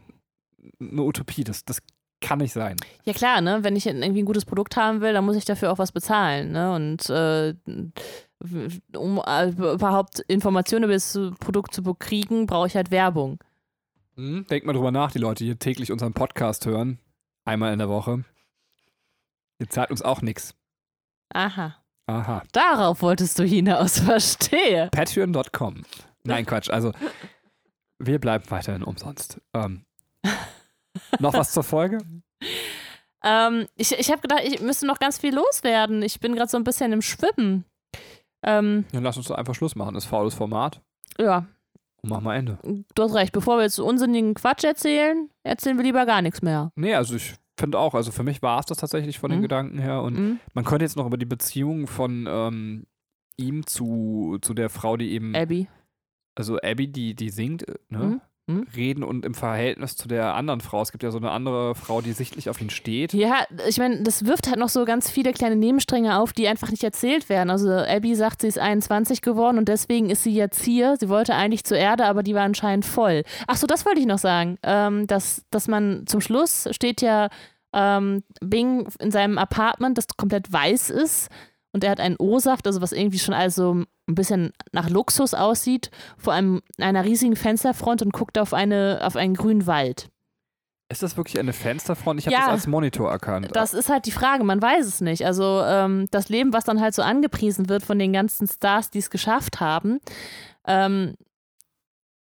eine 0.80 1.02
Utopie. 1.02 1.44
Das, 1.44 1.66
das 1.66 1.80
kann 2.22 2.38
nicht 2.38 2.54
sein. 2.54 2.76
Ja 3.06 3.14
klar, 3.14 3.42
ne? 3.42 3.64
Wenn 3.64 3.76
ich 3.76 3.88
irgendwie 3.88 4.22
ein 4.22 4.28
gutes 4.28 4.46
Produkt 4.46 4.78
haben 4.78 5.02
will, 5.02 5.12
dann 5.12 5.26
muss 5.26 5.36
ich 5.36 5.46
dafür 5.46 5.72
auch 5.72 5.80
was 5.80 5.92
bezahlen, 5.92 6.52
ne? 6.52 6.76
Und 6.76 7.10
äh, 7.10 7.56
um 8.96 9.24
äh, 9.26 9.50
überhaupt 9.50 10.20
Informationen 10.28 10.84
über 10.84 10.94
das 10.94 11.20
Produkt 11.40 11.74
zu 11.74 11.82
bekriegen, 11.82 12.46
brauche 12.46 12.68
ich 12.68 12.76
halt 12.76 12.92
Werbung. 12.92 13.40
Hm? 14.18 14.46
Denkt 14.48 14.68
mal 14.68 14.74
drüber 14.74 14.92
nach, 14.92 15.14
die 15.14 15.18
Leute, 15.18 15.44
die 15.44 15.56
täglich 15.56 15.92
unseren 15.92 16.14
Podcast 16.14 16.68
hören, 16.68 17.00
einmal 17.44 17.74
in 17.74 17.80
der 17.80 17.90
Woche. 17.90 18.24
Ihr 19.58 19.68
zahlt 19.68 19.90
uns 19.90 20.04
auch 20.04 20.22
nichts. 20.22 20.54
Aha. 21.34 21.76
Aha. 22.08 22.44
Darauf 22.52 23.02
wolltest 23.02 23.40
du 23.40 23.44
hinaus, 23.44 24.00
verstehe. 24.06 24.90
Patreon.com. 24.92 25.84
Nein, 26.24 26.46
Quatsch. 26.46 26.70
Also, 26.70 26.92
wir 28.00 28.20
bleiben 28.20 28.46
weiterhin 28.50 28.84
umsonst. 28.84 29.40
Ähm, 29.54 29.86
noch 31.20 31.34
was 31.34 31.52
zur 31.52 31.64
Folge? 31.64 32.00
Ähm, 33.24 33.68
ich 33.76 33.92
ich 33.98 34.12
habe 34.12 34.22
gedacht, 34.22 34.42
ich 34.44 34.62
müsste 34.62 34.86
noch 34.86 35.00
ganz 35.00 35.18
viel 35.18 35.34
loswerden. 35.34 36.02
Ich 36.04 36.20
bin 36.20 36.36
gerade 36.36 36.50
so 36.50 36.58
ein 36.58 36.64
bisschen 36.64 36.92
im 36.94 37.02
Schwimmen. 37.02 37.66
Ähm, 38.44 38.86
Dann 38.92 39.04
lass 39.04 39.18
uns 39.18 39.28
doch 39.28 39.36
einfach 39.36 39.56
Schluss 39.56 39.76
machen. 39.76 39.96
Das 39.96 40.04
ist 40.04 40.10
faules 40.10 40.36
Format. 40.36 40.82
ja, 41.20 41.46
Und 42.04 42.10
machen 42.12 42.24
wir 42.26 42.36
Ende. 42.36 42.60
du 42.64 43.04
hast 43.04 43.16
recht. 43.16 43.32
Bevor 43.34 43.58
wir 43.58 43.64
jetzt 43.64 43.80
unsinnigen 43.80 44.36
Quatsch 44.36 44.64
erzählen, 44.64 45.30
erzählen 45.44 45.78
wir 45.78 45.84
lieber 45.84 46.06
gar 46.06 46.22
nichts 46.22 46.44
mehr. 46.44 46.70
Nee, 46.76 46.94
also 46.94 47.16
ich 47.16 47.34
finde 47.58 47.80
auch, 47.80 47.94
also 47.94 48.12
für 48.12 48.24
mich 48.24 48.42
war 48.42 48.60
es 48.60 48.66
das 48.66 48.78
tatsächlich 48.80 49.20
von 49.20 49.30
den 49.32 49.40
Mhm. 49.40 49.44
Gedanken 49.44 49.80
her. 49.80 50.02
Und 50.02 50.18
Mhm. 50.20 50.40
man 50.54 50.66
könnte 50.66 50.86
jetzt 50.86 50.98
noch 50.98 51.06
über 51.08 51.18
die 51.18 51.26
Beziehung 51.26 51.88
von 51.88 52.26
ähm, 52.30 52.86
ihm 53.38 53.66
zu, 53.66 54.38
zu 54.42 54.54
der 54.54 54.70
Frau, 54.70 54.98
die 54.98 55.12
eben, 55.12 55.36
Abby. 55.36 55.68
also 56.36 56.58
Abby, 56.62 56.88
die, 56.88 57.16
die 57.16 57.30
singt, 57.30 57.68
äh, 57.68 57.76
ne? 57.90 57.98
Mhm. 58.00 58.22
Mhm. 58.48 58.68
reden 58.76 59.04
und 59.04 59.26
im 59.26 59.34
Verhältnis 59.34 59.96
zu 59.96 60.08
der 60.08 60.36
anderen 60.36 60.62
Frau. 60.62 60.80
Es 60.84 60.92
gibt 60.92 61.02
ja 61.02 61.10
so 61.10 61.18
eine 61.18 61.32
andere 61.32 61.74
Frau, 61.74 62.02
die 62.02 62.12
sichtlich 62.12 62.48
auf 62.48 62.62
ihn 62.62 62.70
steht. 62.70 63.12
Ja, 63.14 63.46
ich 63.68 63.80
meine, 63.80 64.04
das 64.04 64.26
wirft 64.28 64.48
halt 64.48 64.60
noch 64.60 64.70
so 64.70 64.86
ganz 64.86 65.10
viele 65.10 65.34
kleine 65.34 65.56
Nebenstränge 65.56 66.20
auf, 66.20 66.32
die 66.32 66.48
einfach 66.48 66.70
nicht 66.70 66.84
erzählt 66.84 67.28
werden. 67.28 67.50
Also 67.50 67.72
Abby 67.72 68.14
sagt, 68.14 68.42
sie 68.42 68.48
ist 68.48 68.60
21 68.60 69.22
geworden 69.22 69.58
und 69.58 69.68
deswegen 69.68 70.12
ist 70.12 70.22
sie 70.22 70.36
jetzt 70.36 70.64
hier. 70.64 70.96
Sie 71.00 71.10
wollte 71.10 71.34
eigentlich 71.34 71.64
zur 71.64 71.78
Erde, 71.78 72.06
aber 72.06 72.22
die 72.22 72.36
war 72.36 72.44
anscheinend 72.44 72.86
voll. 72.86 73.24
Ach 73.48 73.58
so, 73.58 73.66
das 73.66 73.84
wollte 73.84 74.00
ich 74.00 74.06
noch 74.06 74.20
sagen. 74.20 74.60
Ähm, 74.62 75.08
dass, 75.08 75.44
dass 75.50 75.68
man 75.68 76.06
zum 76.06 76.22
Schluss 76.22 76.68
steht 76.70 77.02
ja 77.02 77.30
ähm, 77.74 78.24
Bing 78.42 78.88
in 79.00 79.10
seinem 79.10 79.40
Apartment, 79.40 79.98
das 79.98 80.06
komplett 80.18 80.54
weiß 80.54 80.92
ist. 80.92 81.30
Und 81.76 81.84
er 81.84 81.92
hat 81.92 82.00
einen 82.00 82.16
O-Saft, 82.18 82.68
also 82.68 82.82
was 82.82 82.94
irgendwie 82.94 83.20
schon 83.20 83.34
also 83.34 83.74
ein 84.08 84.16
bisschen 84.16 84.54
nach 84.72 84.90
Luxus 84.90 85.34
aussieht, 85.34 85.92
vor 86.18 86.32
einem 86.32 86.62
einer 86.80 87.04
riesigen 87.04 87.36
Fensterfront 87.36 88.02
und 88.02 88.14
guckt 88.14 88.38
auf, 88.40 88.54
eine, 88.54 89.02
auf 89.04 89.18
einen 89.18 89.34
grünen 89.34 89.68
Wald. 89.68 90.08
Ist 90.90 91.04
das 91.04 91.18
wirklich 91.18 91.38
eine 91.38 91.52
Fensterfront? 91.52 92.22
Ich 92.22 92.28
habe 92.28 92.34
Ja. 92.34 92.44
das 92.44 92.50
als 92.50 92.68
Monitor 92.68 93.12
erkannt. 93.12 93.50
Das 93.52 93.74
ist 93.74 93.90
halt 93.90 94.06
die 94.06 94.12
Frage, 94.14 94.46
man 94.46 94.62
weiß 94.62 94.86
es 94.86 95.02
nicht. 95.02 95.26
Also 95.26 95.64
ähm, 95.66 96.06
das 96.12 96.30
Leben, 96.30 96.54
was 96.54 96.64
dann 96.64 96.80
halt 96.80 96.96
so 96.96 97.02
angepriesen 97.02 97.68
wird 97.68 97.84
von 97.84 98.00
den 98.00 98.14
ganzen 98.14 98.48
Stars, 98.48 98.90
die 98.90 99.00
es 99.00 99.10
geschafft 99.10 99.60
haben, 99.60 100.00
ähm, 100.66 101.16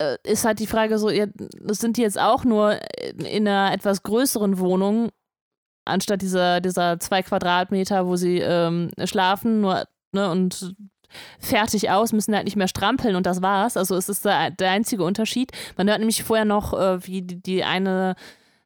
äh, 0.02 0.18
ist 0.24 0.44
halt 0.44 0.58
die 0.58 0.66
Frage 0.66 0.98
so, 0.98 1.08
sind 1.08 1.96
die 1.96 2.02
jetzt 2.02 2.18
auch 2.20 2.44
nur 2.44 2.78
in, 3.02 3.24
in 3.24 3.48
einer 3.48 3.72
etwas 3.72 4.02
größeren 4.02 4.58
Wohnung, 4.58 5.08
anstatt 5.84 6.22
dieser, 6.22 6.60
dieser 6.60 7.00
zwei 7.00 7.22
Quadratmeter, 7.22 8.06
wo 8.06 8.16
sie 8.16 8.38
ähm, 8.38 8.90
schlafen, 9.04 9.60
nur 9.60 9.84
ne, 10.12 10.30
und 10.30 10.74
fertig 11.38 11.90
aus, 11.90 12.12
müssen 12.12 12.34
halt 12.34 12.44
nicht 12.44 12.56
mehr 12.56 12.68
strampeln 12.68 13.16
und 13.16 13.26
das 13.26 13.42
war's. 13.42 13.76
Also 13.76 13.96
es 13.96 14.08
ist 14.08 14.24
der, 14.24 14.50
der 14.50 14.70
einzige 14.70 15.04
Unterschied. 15.04 15.50
Man 15.76 15.88
hört 15.88 15.98
nämlich 15.98 16.22
vorher 16.22 16.44
noch, 16.44 16.72
äh, 16.72 17.04
wie 17.06 17.22
die, 17.22 17.42
die 17.42 17.64
eine 17.64 18.14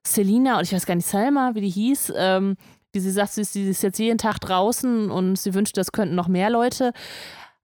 Selina, 0.07 0.55
oder 0.55 0.63
ich 0.63 0.73
weiß 0.73 0.87
gar 0.87 0.95
nicht, 0.95 1.07
Selma, 1.09 1.55
wie 1.55 1.63
die 1.63 1.71
hieß, 1.71 2.13
ähm, 2.17 2.57
die 2.95 3.01
sie 3.01 3.11
sagt, 3.11 3.33
sie 3.33 3.41
ist, 3.41 3.53
sie 3.55 3.69
ist 3.69 3.83
jetzt 3.83 3.99
jeden 3.99 4.19
Tag 4.19 4.39
draußen 4.39 5.11
und 5.11 5.39
sie 5.39 5.55
wünscht, 5.55 5.77
das 5.77 5.93
könnten 5.93 6.15
noch 6.15 6.29
mehr 6.29 6.51
Leute. 6.51 6.93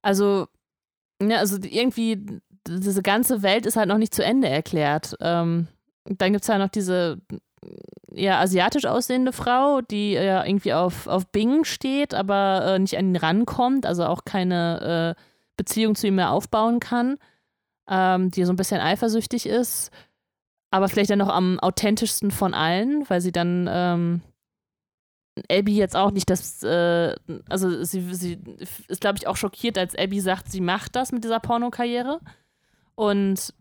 Also, 0.03 0.49
ne, 1.21 1.39
also 1.39 1.59
irgendwie, 1.63 2.41
diese 2.67 3.03
ganze 3.03 3.43
Welt 3.43 3.67
ist 3.67 3.77
halt 3.77 3.89
noch 3.89 3.99
nicht 3.99 4.15
zu 4.15 4.25
Ende 4.25 4.49
erklärt. 4.49 5.17
Ähm, 5.21 5.69
dann 6.05 6.33
gibt 6.33 6.43
es 6.43 6.49
ja 6.49 6.59
noch 6.59 6.69
diese 6.69 7.21
eher 8.13 8.39
asiatisch 8.39 8.87
aussehende 8.87 9.33
Frau, 9.33 9.81
die 9.83 10.13
ja 10.13 10.45
irgendwie 10.45 10.73
auf, 10.73 11.07
auf 11.07 11.27
Bing 11.29 11.65
steht, 11.65 12.15
aber 12.15 12.75
äh, 12.75 12.79
nicht 12.79 12.97
an 12.97 13.11
ihn 13.11 13.17
rankommt, 13.17 13.87
also 13.87 14.05
auch 14.05 14.25
keine 14.25 15.17
äh, 15.17 15.23
Beziehung 15.57 15.95
zu 15.95 16.09
ihm 16.09 16.17
mehr 16.17 16.31
aufbauen 16.31 16.81
kann, 16.81 17.19
ähm, 17.89 18.31
die 18.31 18.45
so 18.45 18.53
ein 18.53 18.57
bisschen 18.57 18.81
eifersüchtig 18.81 19.47
ist, 19.47 19.91
aber 20.71 20.89
vielleicht 20.89 21.11
dann 21.11 21.19
noch 21.19 21.29
am 21.29 21.61
authentischsten 21.61 22.31
von 22.31 22.55
allen, 22.55 23.09
weil 23.09 23.21
sie 23.21 23.33
dann 23.33 23.69
ähm, 23.71 24.23
Abby 25.51 25.77
jetzt 25.77 25.97
auch 25.97 26.11
nicht 26.11 26.31
das, 26.31 26.63
äh, 26.63 27.15
also 27.49 27.85
sie, 27.85 28.15
sie 28.15 28.39
ist, 28.89 29.01
glaube 29.01 29.19
ich, 29.19 29.27
auch 29.27 29.37
schockiert, 29.37 29.79
als 29.79 29.97
Abby 29.97 30.21
sagt, 30.21 30.51
sie 30.51 30.61
macht 30.61 30.97
das 30.97 31.13
mit 31.13 31.25
dieser 31.25 31.41
Pornokarriere 31.41 32.21
und 32.95 33.55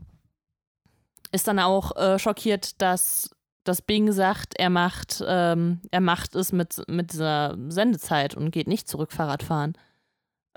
ist 1.31 1.47
dann 1.47 1.59
auch 1.59 1.95
äh, 1.95 2.17
schockiert, 2.19 2.81
dass, 2.81 3.29
dass 3.69 3.81
Bing 3.81 4.11
sagt, 4.11 4.53
er 4.59 4.69
macht, 4.69 5.23
ähm, 5.25 5.79
er 5.91 6.01
macht 6.01 6.35
es 6.35 6.51
mit, 6.51 6.83
mit 6.89 7.13
dieser 7.13 7.57
Sendezeit 7.69 8.35
und 8.35 8.51
geht 8.51 8.67
nicht 8.67 8.87
zurück 8.89 9.11
Fahrrad 9.13 9.43
fahren. 9.43 9.73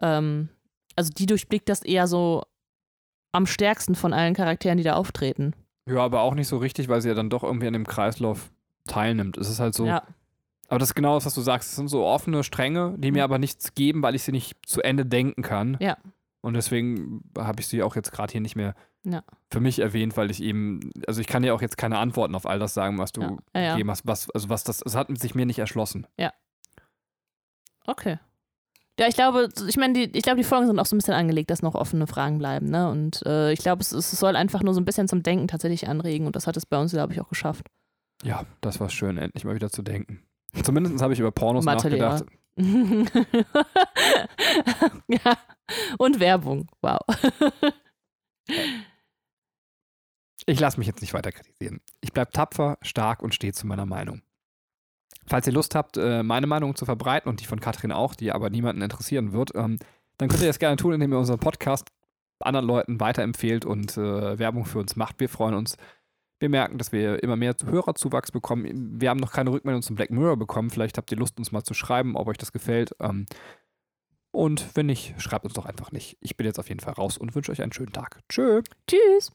Ähm, 0.00 0.48
also 0.96 1.10
die 1.16 1.26
durchblickt 1.26 1.68
das 1.68 1.82
eher 1.82 2.06
so 2.06 2.42
am 3.32 3.46
stärksten 3.46 3.94
von 3.94 4.12
allen 4.12 4.34
Charakteren, 4.34 4.76
die 4.78 4.84
da 4.84 4.94
auftreten. 4.94 5.52
ja, 5.88 5.98
aber 5.98 6.20
auch 6.22 6.34
nicht 6.34 6.48
so 6.48 6.58
richtig, 6.58 6.88
weil 6.88 7.00
sie 7.00 7.08
ja 7.08 7.14
dann 7.14 7.30
doch 7.30 7.42
irgendwie 7.44 7.66
an 7.66 7.72
dem 7.72 7.86
Kreislauf 7.86 8.50
teilnimmt. 8.86 9.36
Es 9.38 9.48
ist 9.48 9.60
halt 9.60 9.74
so. 9.74 9.86
Ja. 9.86 10.02
Aber 10.68 10.78
das 10.78 10.90
ist 10.90 10.94
genau 10.94 11.14
das, 11.14 11.26
was 11.26 11.34
du 11.34 11.40
sagst. 11.40 11.70
Es 11.70 11.76
sind 11.76 11.88
so 11.88 12.04
offene 12.04 12.42
Stränge, 12.44 12.94
die 12.98 13.10
mir 13.12 13.18
Mhm. 13.18 13.24
aber 13.24 13.38
nichts 13.38 13.74
geben, 13.74 14.02
weil 14.02 14.14
ich 14.14 14.22
sie 14.22 14.32
nicht 14.32 14.56
zu 14.66 14.80
Ende 14.82 15.04
denken 15.06 15.42
kann. 15.42 15.76
Ja. 15.80 15.96
Und 16.40 16.54
deswegen 16.54 17.22
habe 17.38 17.60
ich 17.60 17.66
sie 17.68 17.82
auch 17.82 17.94
jetzt 17.94 18.10
gerade 18.12 18.32
hier 18.32 18.40
nicht 18.40 18.56
mehr 18.56 18.74
Ja. 19.04 19.24
für 19.50 19.60
mich 19.60 19.80
erwähnt, 19.80 20.16
weil 20.16 20.30
ich 20.30 20.40
eben, 20.42 20.92
also 21.08 21.20
ich 21.20 21.26
kann 21.26 21.42
dir 21.42 21.54
auch 21.54 21.60
jetzt 21.60 21.76
keine 21.76 21.98
Antworten 21.98 22.36
auf 22.36 22.46
all 22.46 22.60
das 22.60 22.72
sagen, 22.72 22.98
was 22.98 23.10
du 23.10 23.22
Ja. 23.22 23.36
Ja, 23.54 23.60
ja. 23.60 23.72
gegeben 23.72 23.90
hast. 23.90 24.06
Was, 24.06 24.30
also 24.30 24.48
was 24.48 24.62
das, 24.62 24.80
es 24.80 24.94
hat 24.94 25.08
sich 25.18 25.34
mir 25.34 25.44
nicht 25.44 25.58
erschlossen. 25.58 26.06
Okay. 27.86 28.18
Ja, 29.00 29.08
ich 29.08 29.14
glaube, 29.14 29.48
ich 29.66 29.76
meine, 29.76 29.94
die, 29.94 30.16
ich 30.16 30.22
glaube, 30.22 30.36
die 30.36 30.44
Folgen 30.44 30.66
sind 30.66 30.78
auch 30.78 30.86
so 30.86 30.94
ein 30.94 30.98
bisschen 30.98 31.14
angelegt, 31.14 31.50
dass 31.50 31.62
noch 31.62 31.74
offene 31.74 32.06
Fragen 32.06 32.38
bleiben, 32.38 32.66
ne? 32.66 32.90
Und 32.90 33.22
äh, 33.26 33.52
ich 33.52 33.58
glaube, 33.60 33.80
es, 33.80 33.90
es 33.90 34.10
soll 34.12 34.36
einfach 34.36 34.62
nur 34.62 34.74
so 34.74 34.80
ein 34.80 34.84
bisschen 34.84 35.08
zum 35.08 35.22
Denken 35.22 35.48
tatsächlich 35.48 35.88
anregen 35.88 36.26
und 36.26 36.36
das 36.36 36.46
hat 36.46 36.56
es 36.56 36.66
bei 36.66 36.78
uns, 36.78 36.92
glaube 36.92 37.12
ich, 37.12 37.20
auch 37.20 37.28
geschafft. 37.28 37.66
Ja, 38.22 38.44
das 38.60 38.78
war 38.80 38.90
schön, 38.90 39.18
endlich 39.18 39.44
mal 39.44 39.54
wieder 39.54 39.70
zu 39.70 39.82
denken. 39.82 40.22
Zumindest 40.62 41.00
habe 41.02 41.14
ich 41.14 41.18
über 41.18 41.32
Pornos 41.32 41.64
nachgedacht. 41.64 42.24
ja. 45.08 45.38
Und 45.96 46.20
Werbung. 46.20 46.68
Wow. 46.82 47.00
Ich 50.46 50.58
lasse 50.58 50.78
mich 50.78 50.86
jetzt 50.86 51.00
nicht 51.00 51.14
weiter 51.14 51.32
kritisieren. 51.32 51.80
Ich 52.00 52.12
bleibe 52.12 52.32
tapfer, 52.32 52.78
stark 52.82 53.22
und 53.22 53.34
stehe 53.34 53.52
zu 53.52 53.66
meiner 53.66 53.86
Meinung. 53.86 54.22
Falls 55.26 55.46
ihr 55.46 55.52
Lust 55.52 55.74
habt, 55.74 55.96
äh, 55.96 56.22
meine 56.22 56.46
Meinung 56.46 56.74
zu 56.74 56.84
verbreiten 56.84 57.28
und 57.28 57.40
die 57.40 57.46
von 57.46 57.60
Katrin 57.60 57.92
auch, 57.92 58.14
die 58.14 58.32
aber 58.32 58.50
niemanden 58.50 58.82
interessieren 58.82 59.32
wird, 59.32 59.54
ähm, 59.54 59.78
dann 60.18 60.28
könnt 60.28 60.42
ihr 60.42 60.48
das 60.48 60.58
gerne 60.58 60.76
tun, 60.76 60.94
indem 60.94 61.12
ihr 61.12 61.18
unseren 61.18 61.38
Podcast 61.38 61.88
anderen 62.40 62.66
Leuten 62.66 63.00
weiterempfehlt 63.00 63.64
und 63.64 63.96
äh, 63.96 64.38
Werbung 64.38 64.64
für 64.64 64.80
uns 64.80 64.96
macht. 64.96 65.20
Wir 65.20 65.28
freuen 65.28 65.54
uns. 65.54 65.76
Wir 66.40 66.48
merken, 66.48 66.76
dass 66.76 66.90
wir 66.90 67.22
immer 67.22 67.36
mehr 67.36 67.54
Hörerzuwachs 67.64 68.32
bekommen. 68.32 69.00
Wir 69.00 69.10
haben 69.10 69.20
noch 69.20 69.32
keine 69.32 69.52
Rückmeldung 69.52 69.82
zum 69.82 69.94
Black 69.94 70.10
Mirror 70.10 70.36
bekommen. 70.36 70.70
Vielleicht 70.70 70.98
habt 70.98 71.12
ihr 71.12 71.18
Lust, 71.18 71.38
uns 71.38 71.52
mal 71.52 71.62
zu 71.62 71.72
schreiben, 71.72 72.16
ob 72.16 72.26
euch 72.26 72.36
das 72.36 72.50
gefällt. 72.50 72.96
Und 74.32 74.74
wenn 74.74 74.86
nicht, 74.86 75.14
schreibt 75.18 75.44
uns 75.44 75.54
doch 75.54 75.66
einfach 75.66 75.92
nicht. 75.92 76.16
Ich 76.20 76.36
bin 76.36 76.46
jetzt 76.46 76.58
auf 76.58 76.68
jeden 76.68 76.80
Fall 76.80 76.94
raus 76.94 77.18
und 77.18 77.34
wünsche 77.34 77.52
euch 77.52 77.62
einen 77.62 77.72
schönen 77.72 77.92
Tag. 77.92 78.20
Tschö. 78.28 78.62
Tschüss. 78.88 79.30